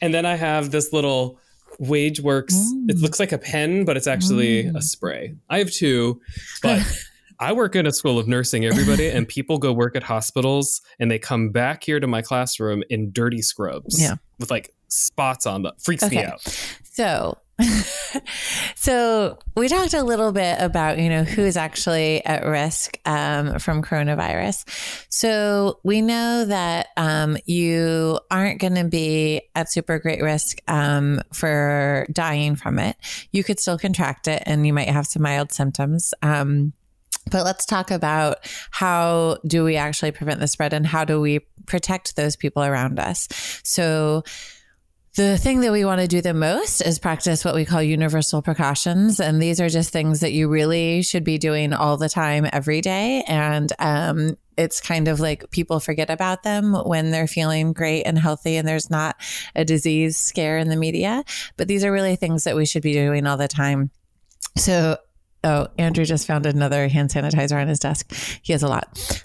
and 0.00 0.14
then 0.14 0.26
I 0.26 0.36
have 0.36 0.70
this 0.70 0.92
little 0.92 1.38
WageWorks. 1.78 2.52
Mm. 2.52 2.90
It 2.90 2.98
looks 2.98 3.20
like 3.20 3.32
a 3.32 3.38
pen, 3.38 3.84
but 3.84 3.96
it's 3.96 4.06
actually 4.06 4.64
mm. 4.64 4.76
a 4.76 4.82
spray. 4.82 5.34
I 5.50 5.58
have 5.58 5.70
two, 5.70 6.20
but 6.62 6.82
I 7.40 7.52
work 7.52 7.76
in 7.76 7.86
a 7.86 7.92
school 7.92 8.18
of 8.18 8.28
nursing, 8.28 8.64
everybody, 8.64 9.08
and 9.08 9.26
people 9.26 9.58
go 9.58 9.72
work 9.72 9.96
at 9.96 10.02
hospitals 10.02 10.80
and 10.98 11.10
they 11.10 11.18
come 11.18 11.50
back 11.50 11.82
here 11.84 12.00
to 12.00 12.06
my 12.06 12.22
classroom 12.22 12.82
in 12.90 13.12
dirty 13.12 13.42
scrubs. 13.42 14.00
Yeah. 14.00 14.16
With 14.38 14.50
like 14.50 14.72
spots 14.88 15.46
on 15.46 15.62
them. 15.62 15.72
Freaks 15.82 16.04
okay. 16.04 16.16
me 16.16 16.24
out. 16.24 16.40
So 16.82 17.36
so 18.74 19.38
we 19.56 19.68
talked 19.68 19.94
a 19.94 20.02
little 20.02 20.32
bit 20.32 20.56
about 20.60 20.98
you 20.98 21.08
know 21.08 21.22
who's 21.22 21.56
actually 21.56 22.24
at 22.24 22.44
risk 22.44 22.98
um, 23.06 23.58
from 23.58 23.82
coronavirus. 23.82 24.64
So 25.08 25.78
we 25.84 26.02
know 26.02 26.44
that 26.46 26.88
um, 26.96 27.36
you 27.46 28.18
aren't 28.30 28.60
going 28.60 28.74
to 28.74 28.84
be 28.84 29.42
at 29.54 29.70
super 29.70 29.98
great 29.98 30.22
risk 30.22 30.58
um, 30.68 31.20
for 31.32 32.06
dying 32.12 32.56
from 32.56 32.78
it. 32.78 32.96
You 33.30 33.44
could 33.44 33.60
still 33.60 33.78
contract 33.78 34.26
it 34.26 34.42
and 34.46 34.66
you 34.66 34.72
might 34.72 34.88
have 34.88 35.06
some 35.06 35.22
mild 35.22 35.52
symptoms 35.52 36.12
um, 36.22 36.72
but 37.30 37.44
let's 37.44 37.64
talk 37.64 37.90
about 37.90 38.38
how 38.70 39.38
do 39.46 39.64
we 39.64 39.76
actually 39.76 40.12
prevent 40.12 40.40
the 40.40 40.48
spread 40.48 40.72
and 40.72 40.86
how 40.86 41.04
do 41.04 41.20
we 41.20 41.40
protect 41.66 42.16
those 42.16 42.36
people 42.36 42.62
around 42.62 42.98
us. 42.98 43.28
So 43.62 44.24
the 45.14 45.38
thing 45.38 45.60
that 45.60 45.70
we 45.70 45.84
want 45.84 46.00
to 46.00 46.08
do 46.08 46.20
the 46.20 46.34
most 46.34 46.80
is 46.80 46.98
practice 46.98 47.44
what 47.44 47.54
we 47.54 47.64
call 47.64 47.80
universal 47.80 48.42
precautions. 48.42 49.20
And 49.20 49.40
these 49.40 49.60
are 49.60 49.68
just 49.68 49.90
things 49.90 50.20
that 50.20 50.32
you 50.32 50.48
really 50.48 51.02
should 51.02 51.22
be 51.22 51.38
doing 51.38 51.72
all 51.72 51.96
the 51.96 52.08
time, 52.08 52.48
every 52.52 52.80
day. 52.80 53.22
And 53.28 53.72
um, 53.78 54.36
it's 54.56 54.80
kind 54.80 55.06
of 55.06 55.20
like 55.20 55.50
people 55.50 55.78
forget 55.78 56.10
about 56.10 56.42
them 56.42 56.74
when 56.74 57.12
they're 57.12 57.28
feeling 57.28 57.72
great 57.72 58.02
and 58.02 58.18
healthy 58.18 58.56
and 58.56 58.66
there's 58.66 58.90
not 58.90 59.14
a 59.54 59.64
disease 59.64 60.16
scare 60.16 60.58
in 60.58 60.68
the 60.68 60.76
media. 60.76 61.22
But 61.56 61.68
these 61.68 61.84
are 61.84 61.92
really 61.92 62.16
things 62.16 62.42
that 62.44 62.56
we 62.56 62.66
should 62.66 62.82
be 62.82 62.92
doing 62.92 63.24
all 63.24 63.36
the 63.36 63.46
time. 63.46 63.90
So, 64.56 64.98
oh, 65.44 65.68
Andrew 65.78 66.04
just 66.04 66.26
found 66.26 66.44
another 66.44 66.88
hand 66.88 67.10
sanitizer 67.10 67.60
on 67.60 67.68
his 67.68 67.78
desk. 67.78 68.12
He 68.42 68.52
has 68.52 68.64
a 68.64 68.68
lot. 68.68 69.22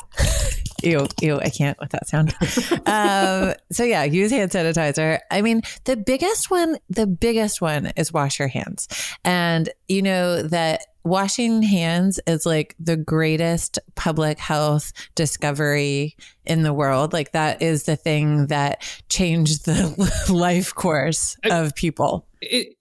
Ew, 0.83 1.07
ew, 1.21 1.39
I 1.39 1.49
can't 1.49 1.79
with 1.79 1.91
that 1.91 2.07
sound. 2.07 2.35
um, 2.85 3.53
so 3.71 3.83
yeah, 3.83 4.03
use 4.03 4.31
hand 4.31 4.51
sanitizer. 4.51 5.19
I 5.31 5.41
mean, 5.41 5.61
the 5.85 5.97
biggest 5.97 6.49
one, 6.49 6.77
the 6.89 7.07
biggest 7.07 7.61
one 7.61 7.87
is 7.97 8.13
wash 8.13 8.39
your 8.39 8.47
hands. 8.47 8.87
And 9.23 9.69
you 9.87 10.01
know 10.01 10.43
that 10.43 10.81
washing 11.03 11.63
hands 11.63 12.19
is 12.27 12.45
like 12.45 12.75
the 12.79 12.97
greatest 12.97 13.79
public 13.95 14.37
health 14.39 14.91
discovery 15.15 16.15
in 16.45 16.63
the 16.63 16.73
world. 16.73 17.13
Like 17.13 17.31
that 17.31 17.61
is 17.61 17.83
the 17.83 17.95
thing 17.95 18.47
that 18.47 18.83
changed 19.09 19.65
the 19.65 20.11
life 20.33 20.73
course 20.73 21.37
of 21.45 21.75
people. 21.75 22.25
It, 22.41 22.75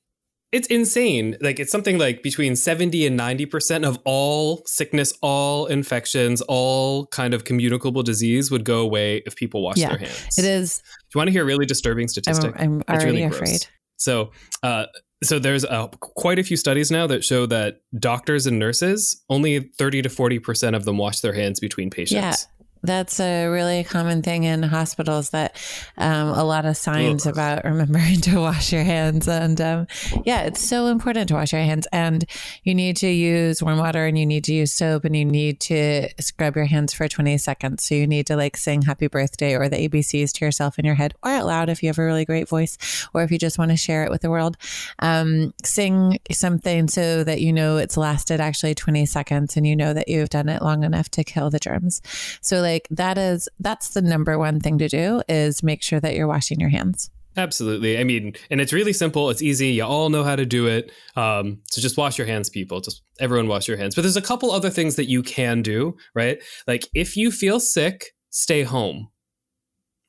it's 0.51 0.67
insane. 0.69 1.37
Like 1.41 1.61
it's 1.61 1.71
something 1.71 1.99
like 1.99 2.23
between 2.23 2.57
70 2.57 3.07
and 3.07 3.19
90% 3.19 3.87
of 3.87 3.99
all 4.05 4.63
sickness, 4.65 5.13
all 5.21 5.67
infections, 5.67 6.41
all 6.43 7.07
kind 7.07 7.35
of 7.35 7.45
communicable 7.45 8.03
disease 8.03 8.51
would 8.51 8.65
go 8.65 8.81
away 8.81 9.23
if 9.27 9.37
people 9.37 9.63
wash 9.63 9.77
Yeah, 9.77 9.91
their 9.91 9.99
hands. 9.99 10.39
It 10.39 10.45
is. 10.45 10.79
Do 10.79 10.85
you 11.15 11.19
want 11.19 11.29
to 11.29 11.33
hear 11.33 11.43
a 11.43 11.47
really 11.47 11.67
disturbing 11.67 12.09
statistic? 12.09 12.55
I'm, 12.57 12.83
I'm 12.89 12.97
already 12.97 13.07
really 13.07 13.23
afraid. 13.25 13.67
So, 13.97 14.31
uh, 14.63 14.87
so 15.23 15.39
there's 15.39 15.65
uh, 15.65 15.89
quite 16.01 16.39
a 16.39 16.45
few 16.45 16.57
studies 16.57 16.91
now 16.91 17.07
that 17.09 17.25
show 17.25 17.45
that 17.47 17.81
doctors 17.99 18.47
and 18.47 18.59
nurses 18.59 19.23
only 19.29 19.59
30 19.59 20.03
to 20.03 20.09
40 20.09 20.39
percent 20.39 20.77
of 20.77 20.85
them 20.85 20.97
wash 20.97 21.21
their 21.21 21.33
hands 21.33 21.61
between 21.61 21.91
patients. 21.91 22.13
Yeah. 22.49 22.58
That's 22.83 23.19
a 23.19 23.49
really 23.49 23.83
common 23.83 24.23
thing 24.23 24.45
in 24.45 24.63
hospitals 24.63 25.31
that 25.31 25.57
um, 25.97 26.29
a 26.29 26.45
lot 26.45 26.65
of 26.65 26.77
signs 26.77 27.27
about 27.27 27.65
remembering 27.65 28.21
to 28.23 28.39
wash 28.39 28.73
your 28.73 28.85
hands. 28.85 29.27
And 29.27 29.61
um, 29.61 29.87
yeah, 30.25 30.43
it's 30.43 30.61
so 30.61 30.87
important 30.87 31.29
to 31.29 31.35
wash 31.35 31.53
your 31.53 31.63
hands. 31.63 31.89
And 31.93 32.25
you 32.63 32.75
need 32.75 32.97
to 32.99 33.09
use 33.09 33.63
warm 33.63 33.79
water 33.79 34.07
and 34.07 34.17
you 34.17 34.27
need 34.27 34.45
to 34.45 34.55
use 34.55 34.73
soap 34.73 35.05
and 35.05 35.17
you 35.17 35.25
need 35.25 35.61
to 35.61 36.09
scrub 36.21 36.55
your 36.55 36.67
hands 36.67 36.95
for 36.95 37.09
20 37.09 37.37
seconds. 37.39 37.85
So 37.85 37.95
you 37.97 38.07
need 38.07 38.27
to 38.29 38.37
like 38.37 38.57
sing 38.57 38.83
happy 38.83 39.09
birthday 39.09 39.57
or 39.57 39.69
the 39.69 39.89
ABCs 39.89 40.33
to 40.35 40.45
yourself 40.45 40.79
in 40.79 40.85
your 40.85 40.95
head 40.95 41.15
or 41.25 41.33
out 41.33 41.47
loud 41.47 41.69
if 41.69 41.83
you 41.83 41.89
have 41.89 41.99
a 41.99 42.05
really 42.05 42.25
great 42.25 42.49
voice 42.49 43.09
or 43.13 43.23
if 43.23 43.33
you 43.33 43.39
just 43.39 43.59
want 43.59 43.73
to 43.73 43.77
share 43.77 44.05
it 44.05 44.11
with 44.11 44.23
the 44.23 44.31
world. 44.31 44.57
Um, 45.01 45.53
sing 45.65 46.19
something 46.31 46.87
so 46.87 47.25
that 47.25 47.41
you 47.41 47.53
know 47.53 47.77
it's 47.79 47.97
lasted 47.97 48.41
actually 48.41 48.75
20 48.77 49.05
seconds 49.07 49.57
and 49.57 49.67
you 49.67 49.75
know 49.75 49.93
that 49.95 50.09
you've 50.09 50.29
done 50.29 50.49
it 50.49 50.63
long 50.63 50.85
enough 50.85 51.09
to 51.11 51.25
kill 51.25 51.51
the 51.51 51.59
germs. 51.59 52.03
So 52.41 52.61
like 52.61 52.68
that 52.91 53.19
is 53.19 53.49
that's 53.61 53.91
the 53.91 54.03
number 54.03 54.39
one 54.39 54.61
thing 54.61 54.79
to 54.79 54.89
do 54.89 55.23
is 55.29 55.63
make 55.63 55.83
sure 55.83 56.01
that 56.01 56.15
you're 56.15 56.27
washing 56.27 56.61
your 56.61 56.71
hands. 56.71 57.11
Absolutely. 57.37 57.99
I 57.99 58.05
mean, 58.05 58.35
and 58.51 58.61
it's 58.61 58.73
really 58.73 58.93
simple. 58.93 59.31
It's 59.31 59.43
easy. 59.43 59.69
You 59.69 59.85
all 59.85 60.11
know 60.11 60.25
how 60.25 60.35
to 60.35 60.45
do 60.45 60.67
it. 60.67 60.91
Um, 61.15 61.61
so 61.71 61.81
just 61.81 61.97
wash 61.97 62.19
your 62.19 62.27
hands, 62.27 62.51
people. 62.51 62.81
Just 62.81 63.03
everyone 63.21 63.47
wash 63.47 63.69
your 63.69 63.77
hands. 63.77 63.95
But 63.95 64.03
there's 64.03 64.17
a 64.17 64.23
couple 64.23 64.51
other 64.51 64.71
things 64.71 64.97
that 64.97 65.09
you 65.09 65.23
can 65.23 65.63
do, 65.63 65.97
right? 66.15 66.43
Like 66.67 66.89
if 66.95 67.17
you 67.17 67.31
feel 67.31 67.61
sick, 67.61 68.15
stay 68.31 68.65
home. 68.65 69.09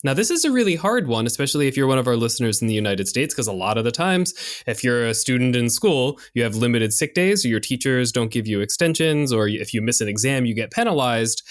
Now, 0.02 0.13
this 0.13 0.32
is 0.32 0.45
a 0.45 0.52
really 0.52 0.78
hard 0.78 1.08
one, 1.08 1.26
especially 1.26 1.67
if 1.67 1.76
you're 1.76 1.86
one 1.86 1.98
of 1.98 2.08
our 2.08 2.15
listeners 2.15 2.62
in 2.62 2.69
the 2.69 2.74
United 2.74 3.10
States, 3.10 3.34
because 3.34 3.50
a 3.50 3.54
lot 3.54 3.78
of 3.78 3.84
the 3.84 3.91
times, 3.91 4.34
if 4.65 4.82
you're 4.82 5.06
a 5.06 5.13
student 5.13 5.58
in 5.58 5.69
school, 5.69 6.17
you 6.34 6.41
have 6.43 6.56
limited 6.56 6.93
sick 6.93 7.13
days, 7.13 7.43
or 7.43 7.50
your 7.50 7.60
teachers 7.60 8.13
don't 8.13 8.32
give 8.32 8.48
you 8.48 8.62
extensions, 8.62 9.34
or 9.34 9.50
if 9.50 9.74
you 9.74 9.82
miss 9.82 10.00
an 10.00 10.08
exam, 10.08 10.45
you 10.45 10.56
get 10.56 10.72
penalized. 10.72 11.45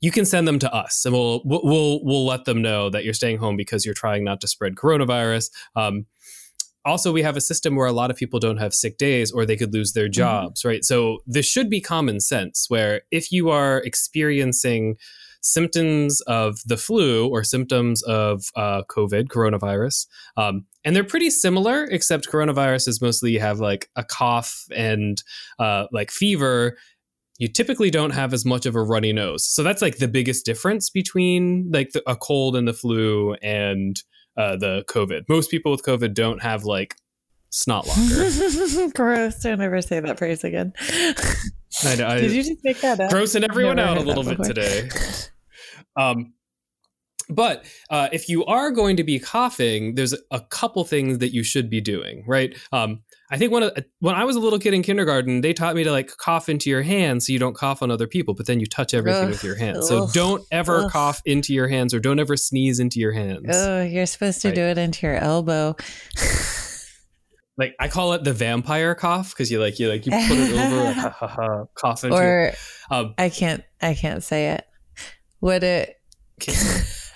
You 0.00 0.10
can 0.10 0.24
send 0.24 0.46
them 0.46 0.58
to 0.60 0.72
us, 0.72 1.04
and 1.04 1.14
we'll 1.14 1.42
we'll 1.44 2.04
we'll, 2.04 2.26
let 2.26 2.44
them 2.44 2.62
know 2.62 2.90
that 2.90 3.04
you're 3.04 3.14
staying 3.14 3.38
home 3.38 3.56
because 3.56 3.84
you're 3.84 3.94
trying 3.94 4.24
not 4.24 4.40
to 4.42 4.48
spread 4.48 4.74
coronavirus. 4.74 5.50
Um, 5.74 6.06
also, 6.84 7.12
we 7.12 7.22
have 7.22 7.36
a 7.36 7.40
system 7.40 7.74
where 7.74 7.86
a 7.86 7.92
lot 7.92 8.10
of 8.10 8.16
people 8.16 8.38
don't 8.38 8.58
have 8.58 8.72
sick 8.72 8.96
days, 8.96 9.32
or 9.32 9.44
they 9.44 9.56
could 9.56 9.74
lose 9.74 9.92
their 9.92 10.08
jobs, 10.08 10.64
right? 10.64 10.84
So 10.84 11.18
this 11.26 11.46
should 11.46 11.68
be 11.68 11.80
common 11.80 12.20
sense. 12.20 12.66
Where 12.68 13.02
if 13.10 13.32
you 13.32 13.50
are 13.50 13.78
experiencing 13.78 14.96
symptoms 15.40 16.20
of 16.22 16.60
the 16.66 16.76
flu 16.76 17.28
or 17.28 17.44
symptoms 17.44 18.02
of 18.02 18.46
uh, 18.56 18.82
COVID, 18.88 19.28
coronavirus. 19.28 20.06
Um, 20.36 20.66
and 20.84 20.94
they're 20.94 21.04
pretty 21.04 21.30
similar, 21.30 21.84
except 21.84 22.28
coronavirus 22.28 22.88
is 22.88 23.00
mostly 23.00 23.32
you 23.32 23.40
have 23.40 23.60
like 23.60 23.88
a 23.96 24.04
cough 24.04 24.66
and 24.74 25.22
uh, 25.58 25.86
like 25.92 26.10
fever. 26.10 26.76
You 27.38 27.48
typically 27.48 27.90
don't 27.90 28.10
have 28.10 28.34
as 28.34 28.44
much 28.44 28.66
of 28.66 28.74
a 28.74 28.82
runny 28.82 29.12
nose. 29.12 29.46
So 29.46 29.62
that's 29.62 29.80
like 29.80 29.98
the 29.98 30.08
biggest 30.08 30.44
difference 30.44 30.90
between 30.90 31.70
like 31.72 31.92
the, 31.92 32.02
a 32.10 32.16
cold 32.16 32.56
and 32.56 32.66
the 32.66 32.72
flu 32.72 33.34
and 33.42 33.96
uh, 34.36 34.56
the 34.56 34.84
COVID. 34.88 35.28
Most 35.28 35.50
people 35.50 35.70
with 35.72 35.82
COVID 35.82 36.14
don't 36.14 36.42
have 36.42 36.64
like 36.64 36.96
snot 37.50 37.86
locker. 37.86 38.90
Gross. 38.94 39.40
Don't 39.40 39.60
ever 39.60 39.80
say 39.82 40.00
that 40.00 40.18
phrase 40.18 40.44
again. 40.44 40.72
I, 41.84 41.94
know, 41.96 42.06
I, 42.08 42.20
Did 42.20 42.32
you 42.32 42.42
just 42.42 42.64
make 42.64 42.80
that 42.80 43.00
up? 43.00 43.10
grossing 43.10 43.48
everyone 43.48 43.78
out 43.78 43.98
a 43.98 44.00
little 44.00 44.24
bit 44.24 44.42
today. 44.42 44.88
Um, 45.96 46.34
but 47.28 47.64
uh, 47.90 48.08
if 48.12 48.28
you 48.28 48.44
are 48.44 48.70
going 48.70 48.96
to 48.96 49.04
be 49.04 49.18
coughing, 49.18 49.96
there's 49.96 50.14
a 50.30 50.40
couple 50.40 50.84
things 50.84 51.18
that 51.18 51.34
you 51.34 51.42
should 51.42 51.68
be 51.68 51.80
doing, 51.80 52.22
right? 52.26 52.56
Um, 52.72 53.02
I 53.30 53.36
think 53.36 53.52
one 53.52 53.62
of 53.62 53.72
when 54.00 54.14
I 54.14 54.24
was 54.24 54.36
a 54.36 54.40
little 54.40 54.58
kid 54.58 54.72
in 54.72 54.82
kindergarten, 54.82 55.42
they 55.42 55.52
taught 55.52 55.74
me 55.76 55.84
to 55.84 55.92
like 55.92 56.16
cough 56.16 56.48
into 56.48 56.70
your 56.70 56.80
hands 56.82 57.26
so 57.26 57.32
you 57.32 57.38
don't 57.38 57.54
cough 57.54 57.82
on 57.82 57.90
other 57.90 58.06
people, 58.06 58.32
but 58.34 58.46
then 58.46 58.58
you 58.58 58.66
touch 58.66 58.94
everything 58.94 59.24
Ugh. 59.24 59.30
with 59.30 59.44
your 59.44 59.54
hands. 59.54 59.86
So 59.86 60.04
Ugh. 60.04 60.10
don't 60.14 60.42
ever 60.50 60.84
Ugh. 60.84 60.90
cough 60.90 61.20
into 61.26 61.52
your 61.52 61.68
hands 61.68 61.92
or 61.92 62.00
don't 62.00 62.18
ever 62.18 62.36
sneeze 62.38 62.80
into 62.80 62.98
your 63.00 63.12
hands. 63.12 63.44
Oh, 63.50 63.82
you're 63.82 64.06
supposed 64.06 64.40
to 64.42 64.48
Right. 64.48 64.54
do 64.54 64.62
it 64.62 64.78
into 64.78 65.06
your 65.06 65.16
elbow. 65.16 65.76
Like 67.58 67.74
I 67.80 67.88
call 67.88 68.12
it 68.12 68.22
the 68.22 68.32
vampire 68.32 68.94
cough 68.94 69.30
because 69.30 69.50
you 69.50 69.58
like 69.60 69.78
you 69.80 69.88
like 69.88 70.06
you 70.06 70.12
put 70.12 70.38
it 70.38 70.52
over 70.58 70.84
like, 70.84 70.96
ha, 70.96 71.10
ha, 71.10 71.26
ha, 71.26 71.64
cough 71.74 72.04
into. 72.04 72.16
or 72.16 72.52
um, 72.90 73.14
I 73.18 73.28
can't 73.30 73.64
I 73.82 73.94
can't 73.94 74.22
say 74.22 74.52
it. 74.52 74.64
Would 75.40 75.64
it 75.64 75.96
because 76.38 77.08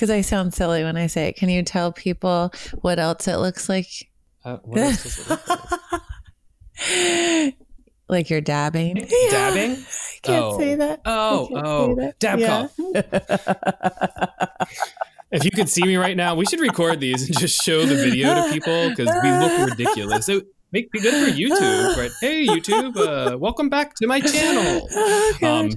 I 0.10 0.20
sound 0.20 0.52
silly 0.52 0.84
when 0.84 0.98
I 0.98 1.06
say 1.06 1.28
it. 1.28 1.36
Can 1.36 1.48
you 1.48 1.62
tell 1.62 1.90
people 1.90 2.52
what 2.82 2.98
else 2.98 3.26
it 3.28 3.38
looks 3.38 3.66
like? 3.68 4.09
Uh, 4.44 4.58
what 4.62 4.78
else 4.78 5.02
does 5.02 5.18
it 5.18 5.28
look 5.30 5.48
like? 5.50 5.60
like 8.08 8.30
you're 8.30 8.40
dabbing. 8.40 8.94
Dabbing? 9.30 9.72
I 9.72 10.18
can't 10.22 10.44
Oh. 10.44 10.58
say 10.58 10.74
that. 10.76 11.00
Oh, 11.04 11.48
oh, 11.54 11.94
that. 11.96 12.18
dab 12.18 12.38
Yeah. 12.38 12.68
If 15.32 15.44
you 15.44 15.52
could 15.52 15.68
see 15.68 15.84
me 15.84 15.94
right 15.96 16.16
now, 16.16 16.34
we 16.34 16.44
should 16.44 16.58
record 16.58 16.98
these 16.98 17.28
and 17.28 17.38
just 17.38 17.62
show 17.62 17.84
the 17.86 17.94
video 17.94 18.34
to 18.34 18.50
people 18.52 18.88
because 18.90 19.06
we 19.22 19.30
look 19.30 19.70
ridiculous. 19.70 20.28
It 20.28 20.44
make 20.72 20.90
be 20.90 20.98
good 20.98 21.14
for 21.24 21.30
YouTube, 21.38 21.96
right? 21.96 22.10
Hey, 22.20 22.46
YouTube, 22.48 22.96
uh, 22.96 23.38
welcome 23.38 23.68
back 23.68 23.94
to 23.96 24.08
my 24.08 24.18
channel. 24.20 24.88
Oh, 24.92 25.32
Um, 25.42 25.70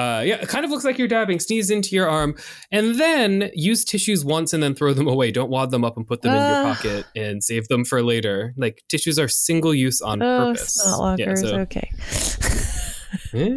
uh, 0.00 0.22
yeah, 0.22 0.36
it 0.36 0.48
kind 0.48 0.64
of 0.64 0.70
looks 0.70 0.84
like 0.84 0.96
you're 0.96 1.08
dabbing. 1.08 1.38
Sneeze 1.38 1.70
into 1.70 1.94
your 1.94 2.08
arm, 2.08 2.34
and 2.72 2.94
then 2.98 3.50
use 3.54 3.84
tissues 3.84 4.24
once 4.24 4.54
and 4.54 4.62
then 4.62 4.74
throw 4.74 4.94
them 4.94 5.06
away. 5.06 5.30
Don't 5.30 5.50
wad 5.50 5.70
them 5.70 5.84
up 5.84 5.96
and 5.98 6.06
put 6.06 6.22
them 6.22 6.34
in 6.34 6.38
your 6.40 6.74
pocket 6.74 7.06
and 7.14 7.44
save 7.44 7.68
them 7.68 7.84
for 7.84 8.02
later. 8.02 8.54
Like 8.56 8.82
tissues 8.88 9.18
are 9.18 9.28
single 9.28 9.74
use 9.74 10.00
on 10.00 10.22
oh, 10.22 10.52
purpose. 10.52 10.74
snot 10.76 10.98
lockers. 11.00 11.40
so- 11.42 11.56
okay. 11.58 11.90
Eh, 13.32 13.48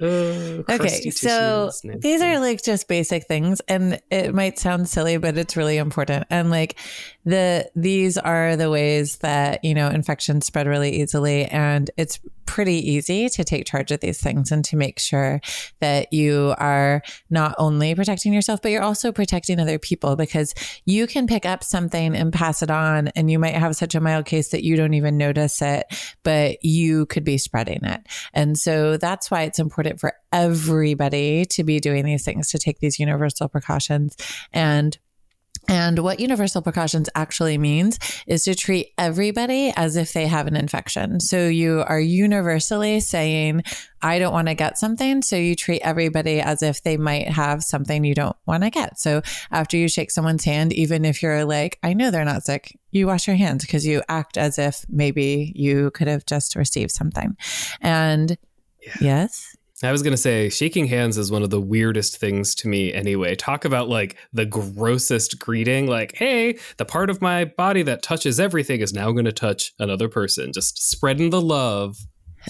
uh, 0.00 0.62
Okay, 0.68 1.10
so 1.10 1.70
tissues, 1.70 2.00
these 2.02 2.22
are 2.22 2.40
like 2.40 2.62
just 2.62 2.88
basic 2.88 3.26
things, 3.26 3.60
and 3.68 4.00
it 4.10 4.34
might 4.34 4.58
sound 4.58 4.88
silly, 4.88 5.16
but 5.16 5.36
it's 5.36 5.56
really 5.56 5.76
important. 5.76 6.26
And 6.30 6.50
like 6.50 6.76
the 7.24 7.70
these 7.76 8.18
are 8.18 8.56
the 8.56 8.70
ways 8.70 9.18
that 9.18 9.64
you 9.64 9.74
know 9.74 9.88
infections 9.88 10.46
spread 10.46 10.66
really 10.66 11.00
easily, 11.00 11.44
and 11.46 11.90
it's 11.96 12.18
pretty 12.44 12.90
easy 12.90 13.28
to 13.30 13.44
take 13.44 13.64
charge 13.64 13.90
of 13.92 14.00
these 14.00 14.20
things 14.20 14.52
and 14.52 14.64
to 14.64 14.76
make 14.76 14.98
sure 14.98 15.40
that 15.80 16.12
you 16.12 16.54
are 16.58 17.00
not 17.30 17.54
only 17.56 17.94
protecting 17.94 18.32
yourself, 18.32 18.60
but 18.60 18.70
you're 18.70 18.82
also 18.82 19.10
protecting 19.12 19.58
other 19.58 19.78
people 19.78 20.16
because 20.16 20.52
you 20.84 21.06
can 21.06 21.26
pick 21.26 21.46
up 21.46 21.64
something 21.64 22.14
and 22.14 22.32
pass 22.32 22.62
it 22.62 22.70
on, 22.70 23.08
and 23.08 23.30
you 23.30 23.38
might 23.38 23.54
have 23.54 23.76
such 23.76 23.94
a 23.94 24.00
mild 24.00 24.26
case 24.26 24.48
that 24.48 24.64
you 24.64 24.76
don't 24.76 24.94
even 24.94 25.16
notice 25.16 25.62
it, 25.62 25.86
but 26.24 26.62
you 26.64 27.06
could 27.06 27.24
be 27.24 27.38
spreading 27.38 27.84
it. 27.84 28.06
And 28.34 28.58
so 28.58 28.96
that's 29.12 29.30
why 29.30 29.42
it's 29.42 29.58
important 29.58 30.00
for 30.00 30.14
everybody 30.32 31.44
to 31.44 31.62
be 31.62 31.80
doing 31.80 32.06
these 32.06 32.24
things, 32.24 32.50
to 32.50 32.58
take 32.58 32.80
these 32.80 32.98
universal 32.98 33.46
precautions. 33.46 34.16
And 34.54 34.96
And 35.68 36.00
what 36.00 36.18
universal 36.18 36.60
precautions 36.60 37.08
actually 37.14 37.56
means 37.56 37.98
is 38.26 38.44
to 38.44 38.54
treat 38.54 38.88
everybody 38.98 39.72
as 39.76 39.96
if 39.96 40.12
they 40.12 40.26
have 40.26 40.46
an 40.48 40.56
infection. 40.56 41.20
So 41.20 41.46
you 41.46 41.84
are 41.86 42.00
universally 42.00 42.98
saying, 43.00 43.62
I 44.00 44.18
don't 44.18 44.32
want 44.32 44.48
to 44.48 44.54
get 44.54 44.76
something. 44.76 45.22
So 45.22 45.36
you 45.36 45.54
treat 45.54 45.80
everybody 45.82 46.40
as 46.40 46.62
if 46.62 46.82
they 46.82 46.96
might 46.96 47.28
have 47.28 47.62
something 47.62 48.02
you 48.02 48.14
don't 48.14 48.36
want 48.44 48.64
to 48.64 48.70
get. 48.70 48.98
So 48.98 49.22
after 49.52 49.76
you 49.76 49.88
shake 49.88 50.10
someone's 50.10 50.44
hand, 50.44 50.72
even 50.72 51.04
if 51.04 51.22
you're 51.22 51.44
like, 51.44 51.78
I 51.82 51.94
know 51.94 52.10
they're 52.10 52.24
not 52.24 52.42
sick, 52.42 52.76
you 52.90 53.06
wash 53.06 53.28
your 53.28 53.36
hands 53.36 53.64
because 53.64 53.86
you 53.86 54.02
act 54.08 54.36
as 54.36 54.58
if 54.58 54.84
maybe 54.88 55.52
you 55.54 55.92
could 55.92 56.08
have 56.08 56.26
just 56.26 56.56
received 56.56 56.90
something. 56.90 57.36
And 57.80 58.36
yeah. 58.82 58.94
yes. 59.00 59.56
I 59.84 59.90
was 59.90 60.02
going 60.02 60.12
to 60.12 60.18
say, 60.18 60.48
shaking 60.48 60.86
hands 60.86 61.18
is 61.18 61.30
one 61.32 61.42
of 61.42 61.50
the 61.50 61.60
weirdest 61.60 62.18
things 62.18 62.54
to 62.56 62.68
me 62.68 62.92
anyway. 62.92 63.34
Talk 63.34 63.64
about 63.64 63.88
like 63.88 64.16
the 64.32 64.46
grossest 64.46 65.40
greeting, 65.40 65.88
like, 65.88 66.14
hey, 66.14 66.58
the 66.76 66.84
part 66.84 67.10
of 67.10 67.20
my 67.20 67.46
body 67.46 67.82
that 67.82 68.02
touches 68.02 68.38
everything 68.38 68.80
is 68.80 68.92
now 68.92 69.10
going 69.10 69.24
to 69.24 69.32
touch 69.32 69.72
another 69.80 70.08
person. 70.08 70.52
Just 70.52 70.88
spreading 70.88 71.30
the 71.30 71.40
love. 71.40 71.96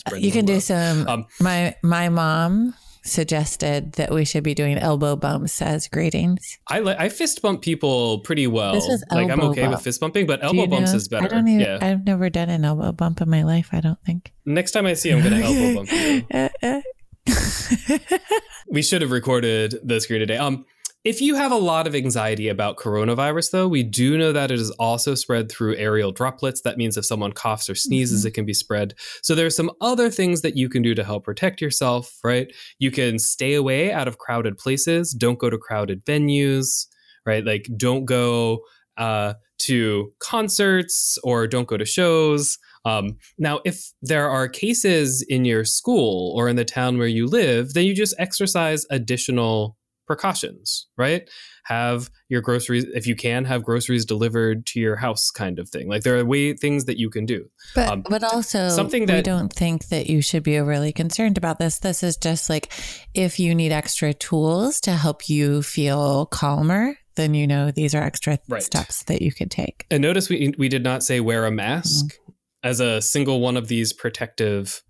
Spreading 0.01 0.25
you 0.25 0.31
can 0.33 0.45
do 0.45 0.61
some. 0.61 1.09
Um, 1.09 1.27
my 1.41 1.75
my 1.83 2.11
mom 2.11 2.75
suggested 3.03 3.93
that 3.93 4.13
we 4.13 4.25
should 4.25 4.45
be 4.45 4.55
doing 4.55 4.79
elbow 4.79 5.17
bumps 5.17 5.61
as 5.61 5.89
greetings. 5.89 6.59
I 6.69 6.81
li- 6.81 6.97
I 6.99 7.09
fist 7.09 7.43
bump 7.43 7.63
people 7.63 8.21
pretty 8.21 8.47
well. 8.47 8.75
This 8.75 8.87
is 8.87 9.05
like 9.11 9.31
I'm 9.31 9.41
okay 9.41 9.63
bump. 9.63 9.75
with 9.75 9.83
fist 9.83 10.01
bumping, 10.01 10.27
but 10.27 10.43
elbow 10.43 10.67
bumps 10.67 10.93
know? 10.93 10.97
is 10.97 11.09
better. 11.09 11.27
I 11.27 11.29
don't 11.29 11.49
even, 11.49 11.61
yeah. 11.61 11.79
I've 11.81 12.05
never 12.05 12.31
done 12.31 12.49
an 12.49 12.65
elbow 12.65 12.93
bump 12.93 13.21
in 13.21 13.29
my 13.29 13.43
life. 13.43 13.71
I 13.73 13.81
don't 13.81 14.03
think. 14.05 14.33
Next 14.45 14.71
time 14.73 14.87
I 14.87 14.95
see, 14.95 15.11
you, 15.11 15.17
I'm 15.17 15.23
going 15.23 15.41
to 15.43 15.47
elbow 15.47 15.85
bump 15.85 16.83
you. 17.29 18.19
We 18.73 18.81
should 18.83 19.03
have 19.03 19.11
recorded 19.11 19.75
the 19.85 20.01
screen 20.01 20.21
today. 20.21 20.39
Um, 20.39 20.65
if 21.05 21.21
you 21.21 21.35
have 21.35 21.51
a 21.51 21.57
lot 21.57 21.89
of 21.89 21.97
anxiety 21.97 22.49
about 22.49 22.77
coronavirus, 22.77 23.51
though, 23.51 23.67
we 23.67 23.83
do 23.83 24.17
know 24.17 24.31
that 24.31 24.53
it 24.53 24.61
is 24.61 24.71
also 24.73 25.17
spread 25.17 25.51
through 25.51 25.77
aerial 25.77 26.13
droplets. 26.13 26.61
That 26.63 26.77
means 26.77 26.97
if 26.97 27.05
someone 27.05 27.33
coughs 27.33 27.69
or 27.69 27.75
sneezes, 27.75 28.21
mm-hmm. 28.21 28.29
it 28.29 28.35
can 28.35 28.47
be 28.47 28.55
spread. 28.55 28.95
So 29.23 29.35
there 29.35 29.47
are 29.47 29.51
some 29.51 29.73
other 29.81 30.11
things 30.11 30.43
that 30.43 30.57
you 30.57 30.69
can 30.69 30.81
do 30.81 30.95
to 30.95 31.03
help 31.03 31.25
protect 31.25 31.61
yourself, 31.61 32.19
right? 32.23 32.53
You 32.79 32.93
can 32.93 33.19
stay 33.19 33.55
away 33.55 33.93
out 33.93 34.07
of 34.07 34.19
crowded 34.19 34.59
places. 34.59 35.13
Don't 35.13 35.41
go 35.41 35.51
to 35.51 35.59
crowded 35.59 36.05
venues, 36.05 36.87
right? 37.27 37.45
Like 37.45 37.67
don't 37.77 38.05
go 38.05 38.61
uh, 38.97 39.35
to 39.63 40.13
concerts 40.21 41.19
or 41.25 41.49
don't 41.49 41.67
go 41.67 41.77
to 41.77 41.85
shows. 41.85 42.59
Um, 42.85 43.17
now, 43.39 43.61
if 43.65 43.91
there 44.03 44.29
are 44.29 44.49
cases 44.49 45.25
in 45.29 45.45
your 45.45 45.65
school 45.65 46.33
or 46.37 46.49
in 46.49 46.57
the 46.57 46.65
town 46.65 46.99
where 46.99 47.07
you 47.09 47.27
live, 47.27 47.75
then 47.75 47.87
you 47.87 47.95
just 47.95 48.15
exercise 48.19 48.87
additional 48.91 49.77
precautions, 50.13 50.89
right? 50.99 51.29
Have 51.65 52.11
your 52.29 52.43
groceries, 52.43 52.85
if 52.95 53.07
you 53.07 53.17
can, 53.17 53.47
have 53.47 53.63
groceries 53.63 54.05
delivered 54.05 54.67
to 54.67 54.81
your 54.81 54.97
house, 54.97 55.31
kind 55.31 55.59
of 55.59 55.71
thing. 55.71 55.89
Like 55.89 56.03
there 56.03 56.19
are 56.19 56.25
way 56.25 56.55
things 56.55 56.85
that 56.85 56.99
you 56.99 57.09
can 57.09 57.25
do. 57.25 57.47
But 57.75 57.89
um, 57.89 58.05
but 58.09 58.23
also 58.23 58.69
something 58.69 59.07
that 59.07 59.17
we 59.17 59.23
don't 59.23 59.53
think 59.53 59.89
that 59.89 60.11
you 60.11 60.21
should 60.21 60.43
be 60.43 60.59
overly 60.59 60.93
concerned 60.93 61.39
about 61.39 61.59
this. 61.59 61.79
This 61.79 62.03
is 62.03 62.17
just 62.17 62.51
like 62.51 62.71
if 63.15 63.41
you 63.41 63.55
need 63.55 63.73
extra 63.73 64.13
tools 64.13 64.81
to 64.83 64.93
help 64.93 65.31
you 65.31 65.63
feel 65.63 66.27
calmer, 66.27 66.97
then 67.17 67.33
you 67.33 67.47
know 67.47 67.71
these 67.71 67.95
are 67.95 68.03
extra 68.03 68.39
right. 68.49 68.63
steps 68.63 69.05
that 69.05 69.23
you 69.23 69.33
could 69.33 69.51
take. 69.51 69.87
And 69.91 70.03
notice 70.03 70.29
we 70.29 70.53
we 70.59 70.69
did 70.69 70.83
not 70.83 71.03
say 71.03 71.21
wear 71.21 71.47
a 71.47 71.51
mask. 71.51 72.07
Mm-hmm 72.07 72.23
as 72.63 72.81
a 72.81 73.03
single 73.03 73.41
one 73.41 73.57
of 73.57 73.69
these 73.69 73.93
protective 73.93 74.83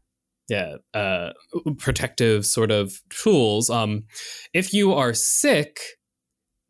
yeah 0.48 0.76
uh 0.94 1.30
protective 1.78 2.44
sort 2.46 2.70
of 2.70 3.00
tools. 3.10 3.70
Um 3.70 4.04
if 4.52 4.72
you 4.72 4.92
are 4.92 5.14
sick 5.14 5.80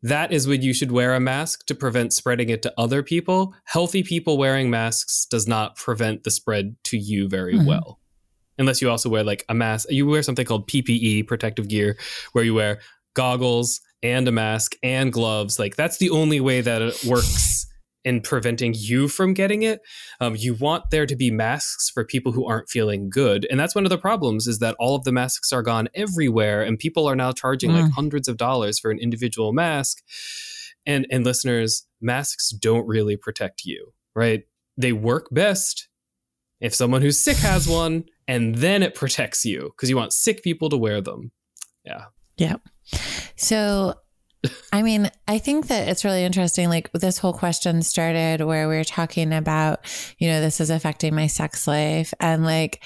that 0.03 0.33
is 0.33 0.47
when 0.47 0.61
you 0.61 0.73
should 0.73 0.91
wear 0.91 1.15
a 1.15 1.19
mask 1.19 1.65
to 1.67 1.75
prevent 1.75 2.11
spreading 2.11 2.49
it 2.49 2.61
to 2.63 2.73
other 2.77 3.01
people. 3.01 3.55
Healthy 3.63 4.03
people 4.03 4.37
wearing 4.37 4.69
masks 4.69 5.25
does 5.31 5.47
not 5.47 5.77
prevent 5.77 6.25
the 6.25 6.31
spread 6.31 6.75
to 6.85 6.97
you 6.97 7.29
very 7.29 7.55
mm-hmm. 7.55 7.67
well. 7.67 8.01
Unless 8.57 8.81
you 8.81 8.89
also 8.89 9.09
wear 9.09 9.23
like 9.23 9.45
a 9.47 9.53
mask 9.53 9.89
you 9.89 10.05
wear 10.05 10.21
something 10.21 10.45
called 10.45 10.67
ppe 10.67 11.25
protective 11.25 11.67
gear 11.67 11.97
where 12.33 12.43
you 12.43 12.53
wear 12.53 12.81
goggles 13.13 13.79
and 14.03 14.27
a 14.27 14.31
mask 14.31 14.75
and 14.83 15.11
gloves. 15.13 15.57
Like 15.57 15.75
that's 15.75 15.97
the 15.97 16.09
only 16.09 16.39
way 16.39 16.61
that 16.61 16.81
it 16.81 17.03
works 17.05 17.65
in 18.03 18.21
preventing 18.21 18.73
you 18.75 19.07
from 19.07 19.33
getting 19.33 19.63
it. 19.63 19.81
Um, 20.19 20.35
you 20.35 20.53
want 20.53 20.89
there 20.91 21.05
to 21.05 21.15
be 21.15 21.31
masks 21.31 21.89
for 21.89 22.03
people 22.03 22.31
who 22.31 22.45
aren't 22.45 22.69
feeling 22.69 23.09
good. 23.09 23.47
And 23.49 23.59
that's 23.59 23.75
one 23.75 23.85
of 23.85 23.89
the 23.89 23.97
problems 23.97 24.47
is 24.47 24.59
that 24.59 24.75
all 24.79 24.95
of 24.95 25.03
the 25.03 25.11
masks 25.11 25.51
are 25.53 25.63
gone 25.63 25.87
everywhere 25.95 26.61
and 26.61 26.77
people 26.77 27.07
are 27.07 27.15
now 27.15 27.31
charging 27.31 27.71
mm. 27.71 27.81
like 27.81 27.91
hundreds 27.91 28.27
of 28.27 28.37
dollars 28.37 28.79
for 28.79 28.91
an 28.91 28.99
individual 28.99 29.53
mask. 29.53 29.99
And 30.85 31.07
and 31.09 31.23
listeners, 31.23 31.87
masks 32.01 32.49
don't 32.49 32.85
really 32.85 33.15
protect 33.15 33.63
you, 33.63 33.93
right? 34.15 34.43
They 34.75 34.91
work 34.91 35.27
best 35.31 35.87
if 36.59 36.73
someone 36.73 37.01
who's 37.01 37.19
sick 37.19 37.37
has 37.37 37.67
one 37.67 38.05
and 38.27 38.55
then 38.55 38.83
it 38.83 38.95
protects 38.95 39.45
you 39.45 39.71
because 39.75 39.89
you 39.89 39.95
want 39.95 40.13
sick 40.13 40.43
people 40.43 40.69
to 40.69 40.77
wear 40.77 40.99
them. 41.01 41.31
Yeah. 41.85 42.05
Yeah. 42.37 42.55
So 43.35 43.95
I 44.71 44.81
mean, 44.81 45.09
I 45.27 45.37
think 45.37 45.67
that 45.67 45.87
it's 45.87 46.03
really 46.03 46.23
interesting. 46.23 46.69
Like 46.69 46.91
this 46.93 47.17
whole 47.17 47.33
question 47.33 47.81
started 47.81 48.41
where 48.41 48.67
we 48.67 48.75
were 48.75 48.83
talking 48.83 49.33
about, 49.33 49.79
you 50.17 50.27
know, 50.29 50.41
this 50.41 50.59
is 50.59 50.69
affecting 50.69 51.15
my 51.15 51.27
sex 51.27 51.67
life. 51.67 52.13
And 52.19 52.43
like, 52.43 52.83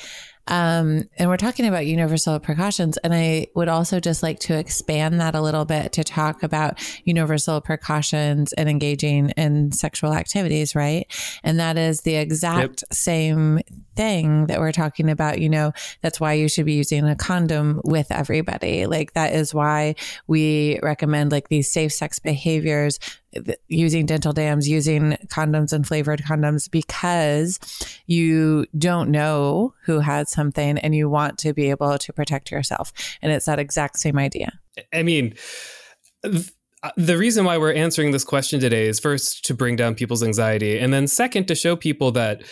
um, 0.48 1.04
and 1.17 1.30
we're 1.30 1.38
talking 1.38 1.65
about 1.65 1.86
universal 1.86 2.39
precautions. 2.39 2.98
And 2.98 3.13
I 3.13 3.48
would 3.56 3.67
also 3.67 4.00
just 4.00 4.24
like 4.24 4.39
to 4.41 4.58
expand 4.58 5.20
that 5.20 5.36
a 5.36 5.41
little 5.41 5.65
bit 5.65 5.91
to 5.93 6.04
talk 6.04 6.43
about 6.43 6.80
universal 7.04 7.60
precautions 7.60 8.54
and 8.54 8.70
engaging 8.70 9.32
in 9.32 9.72
sexual 9.72 10.13
activities, 10.13 10.76
right? 10.76 11.06
And 11.43 11.60
that 11.60 11.78
is 11.78 12.02
the 12.02 12.15
exact 12.15 12.84
yep. 12.84 12.93
same 12.93 13.60
thing 13.97 14.45
that 14.47 14.60
we're 14.60 14.71
talking 14.71 15.10
about. 15.10 15.41
You 15.41 15.49
know, 15.49 15.73
that's 16.01 16.19
why 16.19 16.33
you 16.33 16.47
should 16.47 16.65
be 16.65 16.73
using 16.73 17.03
a 17.05 17.15
condom 17.15 17.81
with 17.83 18.12
everybody. 18.12 18.86
Like, 18.86 19.13
that 19.13 19.33
is 19.33 19.53
why 19.53 19.95
we 20.27 20.79
recommend 20.81 21.31
like 21.31 21.49
these 21.49 21.69
safe 21.69 21.91
sex 21.91 22.19
behaviors 22.19 22.99
using 23.67 24.05
dental 24.05 24.33
dams, 24.33 24.69
using 24.69 25.17
condoms 25.27 25.73
and 25.73 25.86
flavored 25.86 26.21
condoms 26.21 26.71
because 26.71 27.60
you 28.05 28.65
don't 28.77 29.10
know 29.10 29.73
who 29.83 29.99
has 29.99 30.31
something 30.31 30.77
and 30.77 30.95
you 30.95 31.10
want 31.10 31.38
to 31.39 31.53
be 31.53 31.69
able 31.69 31.97
to 31.97 32.13
protect 32.13 32.51
yourself. 32.51 32.93
And 33.21 33.31
it's 33.31 33.45
that 33.45 33.60
exact 33.60 33.99
same 33.99 34.17
idea. 34.17 34.57
I 34.93 35.03
mean, 35.03 35.36
uh, 36.23 36.91
the 36.95 37.17
reason 37.17 37.43
why 37.45 37.57
we're 37.57 37.73
answering 37.73 38.12
this 38.12 38.23
question 38.23 38.60
today 38.60 38.88
is 38.88 38.99
first 38.99 39.43
to 39.45 39.53
bring 39.53 39.75
down 39.75 39.95
people's 39.95 40.23
anxiety, 40.23 40.79
and 40.79 40.93
then 40.93 41.07
second 41.07 41.47
to 41.47 41.55
show 41.55 41.75
people 41.75 42.12
that 42.12 42.43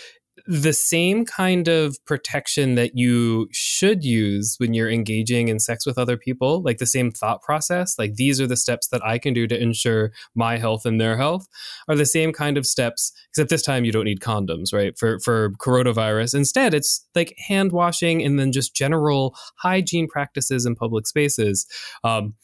the 0.47 0.73
same 0.73 1.25
kind 1.25 1.67
of 1.67 1.97
protection 2.05 2.75
that 2.75 2.95
you 2.95 3.47
should 3.51 4.03
use 4.03 4.55
when 4.59 4.73
you're 4.73 4.89
engaging 4.89 5.47
in 5.47 5.59
sex 5.59 5.85
with 5.85 5.97
other 5.97 6.17
people, 6.17 6.61
like 6.61 6.77
the 6.77 6.85
same 6.85 7.11
thought 7.11 7.41
process, 7.41 7.97
like 7.97 8.15
these 8.15 8.39
are 8.39 8.45
the 8.45 8.57
steps 8.57 8.87
that 8.89 9.03
I 9.03 9.17
can 9.17 9.33
do 9.33 9.47
to 9.47 9.59
ensure 9.59 10.11
my 10.35 10.57
health 10.57 10.85
and 10.85 11.01
their 11.01 11.17
health, 11.17 11.47
are 11.87 11.95
the 11.95 12.05
same 12.05 12.31
kind 12.31 12.57
of 12.57 12.65
steps, 12.65 13.11
except 13.29 13.49
this 13.49 13.63
time 13.63 13.85
you 13.85 13.91
don't 13.91 14.05
need 14.05 14.19
condoms, 14.19 14.71
right? 14.71 14.97
For 14.97 15.19
for 15.19 15.51
coronavirus. 15.51 16.35
Instead, 16.35 16.73
it's 16.73 17.05
like 17.15 17.35
hand 17.47 17.71
washing 17.71 18.23
and 18.23 18.39
then 18.39 18.51
just 18.51 18.75
general 18.75 19.35
hygiene 19.57 20.07
practices 20.07 20.65
in 20.65 20.75
public 20.75 21.07
spaces. 21.07 21.65
Um, 22.03 22.35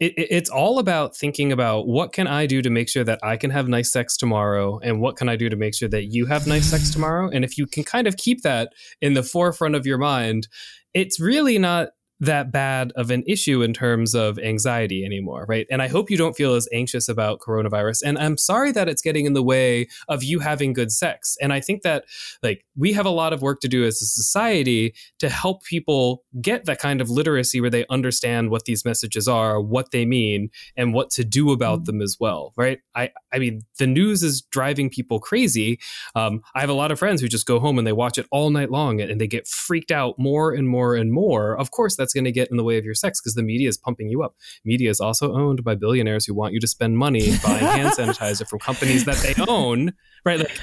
it, 0.00 0.14
it's 0.16 0.50
all 0.50 0.78
about 0.78 1.16
thinking 1.16 1.52
about 1.52 1.86
what 1.86 2.12
can 2.12 2.26
I 2.26 2.46
do 2.46 2.62
to 2.62 2.70
make 2.70 2.88
sure 2.88 3.04
that 3.04 3.20
I 3.22 3.36
can 3.36 3.50
have 3.50 3.68
nice 3.68 3.92
sex 3.92 4.16
tomorrow, 4.16 4.78
and 4.82 5.00
what 5.00 5.16
can 5.16 5.28
I 5.28 5.36
do 5.36 5.48
to 5.48 5.56
make 5.56 5.74
sure 5.74 5.88
that 5.88 6.06
you 6.06 6.26
have 6.26 6.46
nice 6.46 6.66
sex 6.66 6.90
tomorrow. 6.90 7.30
And 7.30 7.44
if 7.44 7.56
you 7.56 7.66
can 7.66 7.84
kind 7.84 8.06
of 8.06 8.16
keep 8.16 8.42
that 8.42 8.72
in 9.00 9.14
the 9.14 9.22
forefront 9.22 9.74
of 9.74 9.86
your 9.86 9.98
mind, 9.98 10.48
it's 10.94 11.20
really 11.20 11.58
not 11.58 11.90
that 12.20 12.52
bad 12.52 12.92
of 12.96 13.10
an 13.10 13.24
issue 13.26 13.62
in 13.62 13.72
terms 13.72 14.14
of 14.14 14.38
anxiety 14.38 15.04
anymore, 15.04 15.46
right? 15.48 15.66
And 15.70 15.80
I 15.80 15.88
hope 15.88 16.10
you 16.10 16.18
don't 16.18 16.36
feel 16.36 16.54
as 16.54 16.68
anxious 16.72 17.08
about 17.08 17.40
coronavirus. 17.40 18.02
And 18.04 18.18
I'm 18.18 18.36
sorry 18.36 18.72
that 18.72 18.88
it's 18.88 19.00
getting 19.00 19.24
in 19.24 19.32
the 19.32 19.42
way 19.42 19.88
of 20.06 20.22
you 20.22 20.40
having 20.40 20.74
good 20.74 20.92
sex. 20.92 21.36
And 21.40 21.50
I 21.50 21.60
think 21.60 21.82
that 21.82 22.04
like 22.42 22.64
we 22.80 22.92
have 22.92 23.06
a 23.06 23.10
lot 23.10 23.32
of 23.32 23.42
work 23.42 23.60
to 23.60 23.68
do 23.68 23.84
as 23.84 24.02
a 24.02 24.06
society 24.06 24.94
to 25.20 25.28
help 25.28 25.62
people 25.64 26.24
get 26.42 26.66
that 26.66 26.78
kind 26.78 27.00
of 27.00 27.08
literacy 27.08 27.60
where 27.60 27.70
they 27.70 27.86
understand 27.88 28.50
what 28.50 28.64
these 28.66 28.84
messages 28.84 29.26
are, 29.26 29.60
what 29.60 29.90
they 29.90 30.04
mean, 30.04 30.50
and 30.76 30.92
what 30.92 31.10
to 31.10 31.24
do 31.24 31.50
about 31.50 31.80
mm-hmm. 31.80 31.84
them 31.84 32.02
as 32.02 32.16
well, 32.20 32.52
right? 32.56 32.80
I 32.94 33.10
I 33.32 33.38
mean, 33.38 33.62
the 33.78 33.86
news 33.86 34.22
is 34.22 34.42
driving 34.42 34.90
people 34.90 35.20
crazy. 35.20 35.78
Um, 36.14 36.42
I 36.54 36.60
have 36.60 36.68
a 36.68 36.74
lot 36.74 36.90
of 36.90 36.98
friends 36.98 37.22
who 37.22 37.28
just 37.28 37.46
go 37.46 37.60
home 37.60 37.78
and 37.78 37.86
they 37.86 37.92
watch 37.92 38.18
it 38.18 38.26
all 38.30 38.50
night 38.50 38.70
long 38.70 39.00
and 39.00 39.18
they 39.20 39.26
get 39.26 39.46
freaked 39.48 39.90
out 39.90 40.16
more 40.18 40.52
and 40.52 40.68
more 40.68 40.96
and 40.96 41.12
more. 41.12 41.56
Of 41.56 41.70
course, 41.70 41.96
that's 41.96 42.10
that's 42.10 42.14
going 42.14 42.24
to 42.24 42.32
get 42.32 42.50
in 42.50 42.56
the 42.56 42.64
way 42.64 42.76
of 42.76 42.84
your 42.84 42.94
sex 42.94 43.20
because 43.20 43.34
the 43.34 43.42
media 43.42 43.68
is 43.68 43.76
pumping 43.76 44.08
you 44.08 44.22
up. 44.22 44.34
Media 44.64 44.90
is 44.90 45.00
also 45.00 45.32
owned 45.32 45.62
by 45.62 45.76
billionaires 45.76 46.26
who 46.26 46.34
want 46.34 46.52
you 46.52 46.60
to 46.60 46.66
spend 46.66 46.98
money 46.98 47.36
buying 47.42 47.64
hand 47.64 47.92
sanitizer 47.96 48.48
from 48.48 48.58
companies 48.58 49.04
that 49.04 49.16
they 49.18 49.34
own, 49.46 49.92
right? 50.24 50.40
Like, 50.40 50.60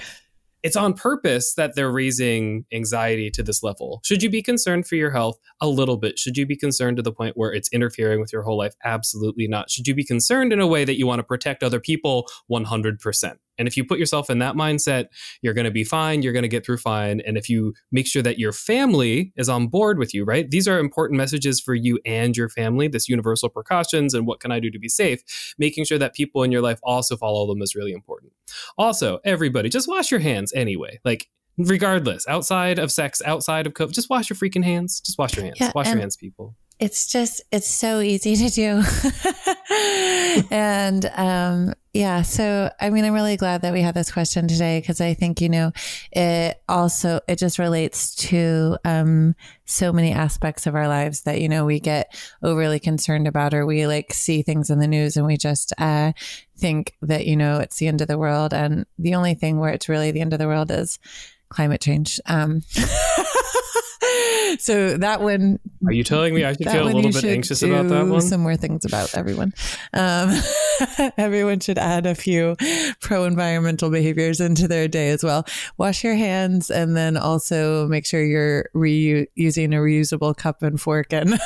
it's 0.63 0.75
on 0.75 0.93
purpose 0.93 1.53
that 1.55 1.75
they're 1.75 1.91
raising 1.91 2.65
anxiety 2.73 3.29
to 3.31 3.43
this 3.43 3.63
level. 3.63 4.01
Should 4.03 4.23
you 4.23 4.29
be 4.29 4.41
concerned 4.41 4.87
for 4.87 4.95
your 4.95 5.11
health? 5.11 5.37
A 5.61 5.67
little 5.67 5.97
bit. 5.97 6.17
Should 6.17 6.37
you 6.37 6.45
be 6.45 6.55
concerned 6.55 6.97
to 6.97 7.03
the 7.03 7.11
point 7.11 7.37
where 7.37 7.53
it's 7.53 7.69
interfering 7.71 8.19
with 8.19 8.33
your 8.33 8.43
whole 8.43 8.57
life? 8.57 8.75
Absolutely 8.83 9.47
not. 9.47 9.69
Should 9.69 9.87
you 9.87 9.95
be 9.95 10.03
concerned 10.03 10.51
in 10.51 10.59
a 10.59 10.67
way 10.67 10.85
that 10.85 10.97
you 10.97 11.07
want 11.07 11.19
to 11.19 11.23
protect 11.23 11.63
other 11.63 11.79
people? 11.79 12.27
100%. 12.51 13.37
And 13.57 13.67
if 13.67 13.75
you 13.75 13.83
put 13.83 13.99
yourself 13.99 14.29
in 14.29 14.39
that 14.39 14.55
mindset, 14.55 15.05
you're 15.41 15.53
going 15.53 15.65
to 15.65 15.71
be 15.71 15.83
fine. 15.83 16.21
You're 16.21 16.33
going 16.33 16.43
to 16.43 16.49
get 16.49 16.65
through 16.65 16.77
fine. 16.77 17.21
And 17.21 17.37
if 17.37 17.49
you 17.49 17.73
make 17.91 18.07
sure 18.07 18.21
that 18.21 18.37
your 18.37 18.51
family 18.51 19.33
is 19.35 19.49
on 19.49 19.67
board 19.67 19.97
with 19.97 20.13
you, 20.13 20.25
right? 20.25 20.49
These 20.49 20.67
are 20.67 20.79
important 20.79 21.17
messages 21.17 21.59
for 21.59 21.73
you 21.73 21.99
and 22.05 22.37
your 22.37 22.49
family, 22.49 22.87
this 22.87 23.09
universal 23.09 23.49
precautions 23.49 24.13
and 24.13 24.27
what 24.27 24.39
can 24.39 24.51
I 24.51 24.59
do 24.59 24.69
to 24.69 24.79
be 24.79 24.89
safe. 24.89 25.21
Making 25.57 25.85
sure 25.85 25.97
that 25.97 26.13
people 26.13 26.43
in 26.43 26.51
your 26.51 26.61
life 26.61 26.79
also 26.83 27.17
follow 27.17 27.47
them 27.47 27.61
is 27.61 27.75
really 27.75 27.93
important. 27.93 28.26
Also, 28.77 29.19
everybody, 29.23 29.69
just 29.69 29.87
wash 29.87 30.11
your 30.11 30.19
hands 30.19 30.53
anyway. 30.53 30.99
Like, 31.05 31.27
regardless, 31.57 32.27
outside 32.27 32.79
of 32.79 32.91
sex, 32.91 33.21
outside 33.25 33.65
of 33.67 33.73
COVID, 33.73 33.91
just 33.93 34.09
wash 34.09 34.29
your 34.29 34.37
freaking 34.37 34.63
hands. 34.63 34.99
Just 35.01 35.17
wash 35.17 35.35
your 35.35 35.45
hands. 35.45 35.57
Yeah, 35.59 35.71
wash 35.73 35.87
your 35.87 35.97
hands, 35.97 36.15
people. 36.15 36.55
it's 36.79 37.07
just 37.11 37.41
it's 37.51 37.67
so 37.67 37.99
easy 38.01 38.35
to 38.35 38.49
do 38.49 38.83
and 40.51 41.11
um 41.15 41.73
yeah 41.93 42.21
so 42.21 42.71
i 42.79 42.89
mean 42.89 43.03
i'm 43.03 43.13
really 43.13 43.37
glad 43.37 43.61
that 43.61 43.73
we 43.73 43.81
had 43.81 43.95
this 43.95 44.11
question 44.11 44.47
today 44.47 44.79
because 44.79 45.01
i 45.01 45.13
think 45.13 45.41
you 45.41 45.49
know 45.49 45.71
it 46.11 46.61
also 46.69 47.19
it 47.27 47.37
just 47.37 47.59
relates 47.59 48.15
to 48.15 48.77
um 48.85 49.35
so 49.65 49.91
many 49.91 50.11
aspects 50.13 50.67
of 50.67 50.75
our 50.75 50.87
lives 50.87 51.23
that 51.23 51.41
you 51.41 51.49
know 51.49 51.65
we 51.65 51.79
get 51.79 52.15
overly 52.41 52.79
concerned 52.79 53.27
about 53.27 53.53
or 53.53 53.65
we 53.65 53.87
like 53.87 54.13
see 54.13 54.41
things 54.41 54.69
in 54.69 54.79
the 54.79 54.87
news 54.87 55.17
and 55.17 55.25
we 55.25 55.37
just 55.37 55.73
uh 55.79 56.11
think 56.57 56.95
that 57.01 57.25
you 57.25 57.35
know 57.35 57.59
it's 57.59 57.77
the 57.77 57.87
end 57.87 58.01
of 58.01 58.07
the 58.07 58.17
world. 58.17 58.53
And 58.53 58.85
the 58.97 59.15
only 59.15 59.35
thing 59.35 59.59
where 59.59 59.71
it's 59.71 59.89
really 59.89 60.11
the 60.11 60.21
end 60.21 60.33
of 60.33 60.39
the 60.39 60.47
world 60.47 60.71
is 60.71 60.99
climate 61.49 61.81
change. 61.81 62.19
Um 62.25 62.61
so 64.59 64.97
that 64.97 65.21
one 65.21 65.59
Are 65.85 65.93
you 65.93 66.03
telling 66.03 66.33
me 66.33 66.43
I 66.43 66.53
should 66.53 66.69
feel 66.69 66.87
a 66.87 66.89
little 66.89 67.11
bit 67.11 67.23
anxious 67.25 67.63
about 67.63 67.87
that 67.89 68.07
one? 68.07 68.21
Some 68.21 68.41
more 68.41 68.57
things 68.57 68.85
about 68.85 69.15
everyone. 69.15 69.53
Um, 69.93 70.39
everyone 71.17 71.59
should 71.59 71.77
add 71.77 72.05
a 72.05 72.15
few 72.15 72.55
pro 73.01 73.25
environmental 73.25 73.89
behaviors 73.89 74.39
into 74.39 74.67
their 74.67 74.87
day 74.87 75.09
as 75.09 75.23
well. 75.23 75.45
Wash 75.77 76.03
your 76.03 76.15
hands 76.15 76.69
and 76.69 76.95
then 76.95 77.17
also 77.17 77.87
make 77.87 78.05
sure 78.05 78.23
you're 78.23 78.69
reu- 78.75 79.27
using 79.35 79.73
a 79.73 79.77
reusable 79.77 80.35
cup 80.35 80.63
and 80.63 80.79
fork 80.79 81.13
and, 81.13 81.39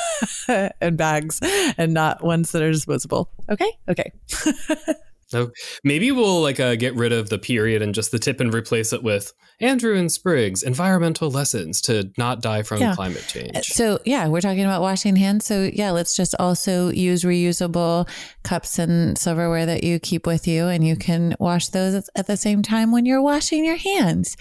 and 0.80 0.96
bags 0.96 1.40
and 1.76 1.92
not 1.94 2.22
ones 2.22 2.52
that 2.52 2.62
are 2.62 2.72
disposable. 2.72 3.30
Okay. 3.50 3.70
Okay. 3.88 4.12
So 5.32 5.50
maybe 5.82 6.12
we'll 6.12 6.42
like 6.42 6.60
uh, 6.60 6.76
get 6.76 6.94
rid 6.94 7.10
of 7.10 7.30
the 7.30 7.38
period 7.38 7.80
and 7.80 7.94
just 7.94 8.10
the 8.10 8.18
tip 8.18 8.38
and 8.38 8.52
replace 8.52 8.92
it 8.92 9.02
with 9.02 9.32
Andrew 9.60 9.96
and 9.96 10.12
Spring's 10.12 10.62
environmental 10.62 11.30
lessons 11.30 11.80
to 11.82 12.10
not 12.18 12.42
die 12.42 12.62
from 12.62 12.82
Yeah. 12.82 12.94
climate 12.94 13.24
change. 13.26 13.64
So 13.68 13.98
yeah, 14.04 14.28
we're 14.28 14.42
talking 14.42 14.64
about 14.64 14.82
washing 14.82 15.16
hands. 15.16 15.46
So 15.46 15.70
yeah, 15.72 15.90
let's 15.90 16.14
just 16.14 16.34
also 16.38 16.90
use 16.90 17.22
reusable 17.24 18.06
cups 18.42 18.78
and 18.78 19.16
silverware 19.16 19.64
that 19.64 19.82
you 19.84 19.98
keep 19.98 20.26
with 20.26 20.46
you, 20.46 20.66
and 20.66 20.86
you 20.86 20.96
can 20.96 21.34
wash 21.40 21.68
those 21.68 22.10
at 22.14 22.26
the 22.26 22.36
same 22.36 22.60
time 22.62 22.92
when 22.92 23.06
you're 23.06 23.22
washing 23.22 23.64
your 23.64 23.76
hands. 23.76 24.36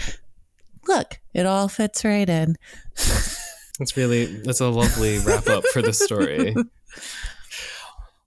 Look, 0.88 1.20
it 1.34 1.46
all 1.46 1.70
fits 1.70 2.04
right 2.04 2.28
in. 2.28 2.58
That's 3.80 3.96
really 3.96 4.26
that's 4.44 4.60
a 4.60 4.68
lovely 4.68 5.18
wrap 5.20 5.48
up 5.48 5.64
for 5.74 5.82
the 5.82 5.94
story. 5.94 6.54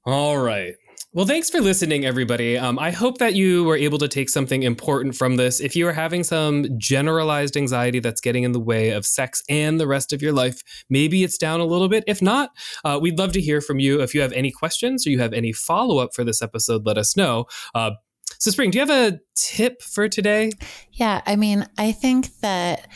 All 0.06 0.36
right. 0.38 0.74
Well, 1.14 1.26
thanks 1.26 1.48
for 1.48 1.60
listening, 1.60 2.04
everybody. 2.04 2.58
Um, 2.58 2.76
I 2.76 2.90
hope 2.90 3.18
that 3.18 3.36
you 3.36 3.62
were 3.62 3.76
able 3.76 3.98
to 3.98 4.08
take 4.08 4.28
something 4.28 4.64
important 4.64 5.14
from 5.14 5.36
this. 5.36 5.60
If 5.60 5.76
you 5.76 5.86
are 5.86 5.92
having 5.92 6.24
some 6.24 6.66
generalized 6.76 7.56
anxiety 7.56 8.00
that's 8.00 8.20
getting 8.20 8.42
in 8.42 8.50
the 8.50 8.58
way 8.58 8.90
of 8.90 9.06
sex 9.06 9.40
and 9.48 9.78
the 9.78 9.86
rest 9.86 10.12
of 10.12 10.20
your 10.20 10.32
life, 10.32 10.60
maybe 10.90 11.22
it's 11.22 11.38
down 11.38 11.60
a 11.60 11.66
little 11.66 11.88
bit. 11.88 12.02
If 12.08 12.20
not, 12.20 12.50
uh, 12.84 12.98
we'd 13.00 13.16
love 13.16 13.30
to 13.34 13.40
hear 13.40 13.60
from 13.60 13.78
you. 13.78 14.02
If 14.02 14.12
you 14.12 14.22
have 14.22 14.32
any 14.32 14.50
questions 14.50 15.06
or 15.06 15.10
you 15.10 15.20
have 15.20 15.32
any 15.32 15.52
follow 15.52 15.98
up 15.98 16.16
for 16.16 16.24
this 16.24 16.42
episode, 16.42 16.84
let 16.84 16.98
us 16.98 17.16
know. 17.16 17.44
Uh, 17.76 17.92
so, 18.40 18.50
Spring, 18.50 18.72
do 18.72 18.78
you 18.78 18.84
have 18.84 19.14
a 19.14 19.20
tip 19.36 19.82
for 19.82 20.08
today? 20.08 20.50
Yeah, 20.90 21.22
I 21.26 21.36
mean, 21.36 21.64
I 21.78 21.92
think 21.92 22.40
that 22.40 22.88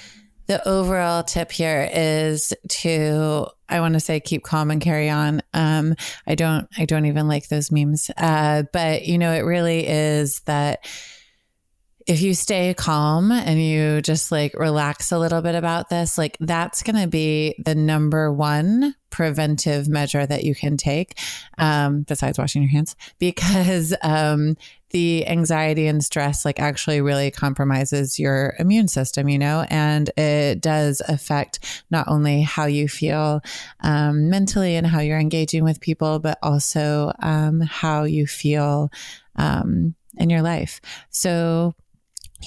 the 0.49 0.67
overall 0.67 1.23
tip 1.23 1.53
here 1.53 1.89
is 1.93 2.53
to 2.69 3.47
I 3.69 3.81
want 3.81 3.95
to 3.95 4.01
say 4.01 4.19
keep 4.19 4.43
calm 4.43 4.71
and 4.71 4.81
carry 4.81 5.11
on. 5.11 5.43
Um, 5.53 5.95
I 6.27 6.35
don't 6.35 6.67
I 6.77 6.87
don't 6.87 7.07
even 7.07 7.29
like 7.29 7.49
those 7.49 7.71
memes. 7.71 8.11
Uh, 8.17 8.65
but 8.73 9.05
you 9.05 9.19
know, 9.19 9.33
it 9.33 9.41
really 9.41 9.87
is 9.87 10.41
that 10.41 10.85
if 12.09 12.23
you 12.23 12.33
stay 12.33 12.73
calm 12.73 13.31
and 13.31 13.63
you 13.63 14.01
just 14.01 14.33
like 14.33 14.55
relax 14.59 15.13
a 15.13 15.19
little 15.19 15.43
bit 15.43 15.55
about 15.55 15.91
this, 15.91 16.17
like 16.17 16.39
that's 16.41 16.83
going 16.83 16.99
to 16.99 17.07
be 17.07 17.55
the 17.63 17.75
number 17.75 18.33
one 18.33 18.95
preventive 19.11 19.89
measure 19.89 20.25
that 20.25 20.43
you 20.43 20.55
can 20.55 20.79
take, 20.79 21.19
um, 21.59 22.03
besides 22.03 22.39
washing 22.39 22.63
your 22.63 22.71
hands, 22.71 22.97
because 23.19 23.95
um, 24.03 24.57
the 24.91 25.27
anxiety 25.27 25.87
and 25.87 26.05
stress 26.05 26.45
like 26.45 26.61
actually 26.61 27.01
really 27.01 27.31
compromises 27.31 28.19
your 28.19 28.55
immune 28.59 28.89
system, 28.89 29.29
you 29.29 29.39
know, 29.39 29.67
and 29.69 30.11
it 30.17 30.61
does 30.61 31.03
affect 31.09 31.85
not 31.91 32.09
only 32.09 32.43
how 32.43 32.67
you 32.67 32.89
feel 32.89 33.41
um, 33.81 34.31
mentally 34.31 34.77
and 34.77 34.87
how 34.87 35.01
you're 35.01 35.19
engaging 35.19 35.65
with 35.65 35.81
people, 35.81 36.19
but 36.19 36.39
also 36.43 37.13
um, 37.21 37.61
how 37.61 38.05
you 38.05 38.27
feel 38.27 38.91
um, 39.37 39.95
in 40.17 40.31
your 40.31 40.43
life. 40.43 40.81
So, 41.11 41.75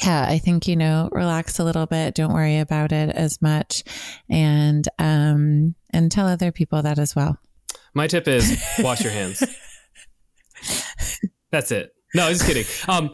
yeah, 0.03 0.25
I 0.27 0.39
think, 0.39 0.67
you 0.67 0.75
know, 0.75 1.09
relax 1.11 1.59
a 1.59 1.63
little 1.63 1.85
bit. 1.85 2.15
Don't 2.15 2.33
worry 2.33 2.59
about 2.59 2.91
it 2.91 3.09
as 3.09 3.41
much. 3.41 3.83
And, 4.29 4.87
um, 4.97 5.75
and 5.91 6.11
tell 6.11 6.27
other 6.27 6.51
people 6.51 6.81
that 6.81 6.97
as 6.97 7.15
well. 7.15 7.37
My 7.93 8.07
tip 8.07 8.27
is 8.27 8.61
wash 8.79 9.01
your 9.01 9.11
hands. 9.11 9.41
That's 11.51 11.71
it. 11.71 11.93
No, 12.13 12.25
I'm 12.27 12.33
just 12.33 12.45
kidding. 12.45 12.65
Um, 12.87 13.13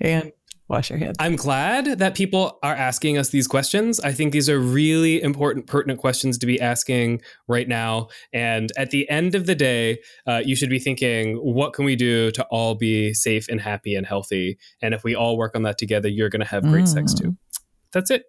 And 0.00 0.32
wash 0.68 0.90
your 0.90 0.98
hands. 0.98 1.16
I'm 1.18 1.34
glad 1.36 1.98
that 1.98 2.14
people 2.14 2.58
are 2.62 2.74
asking 2.74 3.16
us 3.18 3.30
these 3.30 3.46
questions. 3.48 3.98
I 4.00 4.12
think 4.12 4.32
these 4.32 4.48
are 4.48 4.58
really 4.60 5.20
important, 5.22 5.66
pertinent 5.66 5.98
questions 5.98 6.36
to 6.38 6.46
be 6.46 6.60
asking 6.60 7.22
right 7.48 7.66
now. 7.66 8.08
And 8.32 8.70
at 8.76 8.90
the 8.90 9.08
end 9.10 9.34
of 9.34 9.46
the 9.46 9.54
day, 9.54 9.98
uh, 10.26 10.42
you 10.44 10.54
should 10.54 10.68
be 10.70 10.78
thinking, 10.78 11.36
what 11.36 11.72
can 11.72 11.84
we 11.84 11.96
do 11.96 12.30
to 12.32 12.44
all 12.50 12.74
be 12.74 13.12
safe 13.14 13.48
and 13.48 13.60
happy 13.60 13.94
and 13.94 14.06
healthy? 14.06 14.58
And 14.82 14.94
if 14.94 15.02
we 15.04 15.14
all 15.14 15.36
work 15.38 15.56
on 15.56 15.62
that 15.62 15.78
together, 15.78 16.08
you're 16.08 16.28
going 16.28 16.42
to 16.42 16.46
have 16.48 16.62
great 16.64 16.86
sex 16.86 17.14
Mm. 17.14 17.18
too. 17.20 17.36
That's 17.92 18.10
it. 18.10 18.24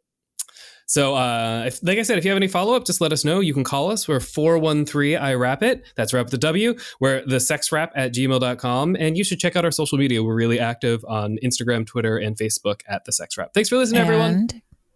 So, 0.89 1.13
uh, 1.13 1.65
if, 1.67 1.84
like 1.84 1.99
I 1.99 2.02
said, 2.02 2.17
if 2.17 2.25
you 2.25 2.32
have 2.32 2.36
any 2.36 2.47
follow 2.47 2.73
up, 2.75 2.84
just 2.84 2.99
let 2.99 3.13
us 3.13 3.23
know. 3.23 3.41
You 3.41 3.54
can 3.54 3.63
call 3.63 3.91
us. 3.91 4.08
We're 4.08 4.19
413 4.19 5.17
I 5.17 5.36
Wrap 5.36 5.62
It. 5.62 5.84
That's 5.95 6.15
Wrap 6.15 6.32
the 6.32 6.38
W. 6.39 6.73
We're 6.99 7.23
the 7.28 7.39
sex 7.39 7.71
wrap 7.71 7.91
at 7.95 8.12
gmail.com. 8.12 8.95
And 8.99 9.15
you 9.15 9.23
should 9.23 9.38
check 9.38 9.56
out 9.56 9.63
our 9.63 9.69
social 9.71 9.99
media. 9.99 10.23
We're 10.23 10.34
really 10.34 10.60
active 10.60 11.06
on 11.08 11.38
Instagram, 11.43 11.86
Twitter, 11.86 12.17
and 12.17 12.36
Facebook 12.36 12.82
at 12.88 13.06
the 13.06 13.12
sex 13.12 13.38
wrap. 13.38 13.54
Thanks 13.54 13.69
for 13.69 13.78
listening, 13.78 14.02
everyone. 14.02 14.47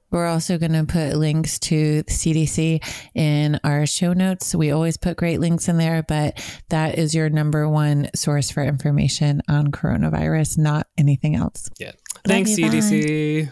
We're 0.09 0.25
also 0.25 0.57
going 0.57 0.73
to 0.73 0.85
put 0.85 1.15
links 1.15 1.59
to 1.59 2.01
the 2.01 2.11
CDC 2.11 2.83
in 3.13 3.59
our 3.63 3.85
show 3.85 4.13
notes. 4.13 4.55
We 4.55 4.71
always 4.71 4.97
put 4.97 5.15
great 5.15 5.39
links 5.39 5.67
in 5.67 5.77
there, 5.77 6.01
but 6.01 6.43
that 6.69 6.97
is 6.97 7.13
your 7.13 7.29
number 7.29 7.69
one 7.69 8.09
source 8.15 8.49
for 8.49 8.63
information 8.63 9.43
on 9.47 9.67
coronavirus, 9.67 10.57
not 10.57 10.87
anything 10.97 11.35
else. 11.35 11.69
Yeah. 11.77 11.91
Thanks, 12.25 12.57
you, 12.57 13.47
bye. 13.47 13.51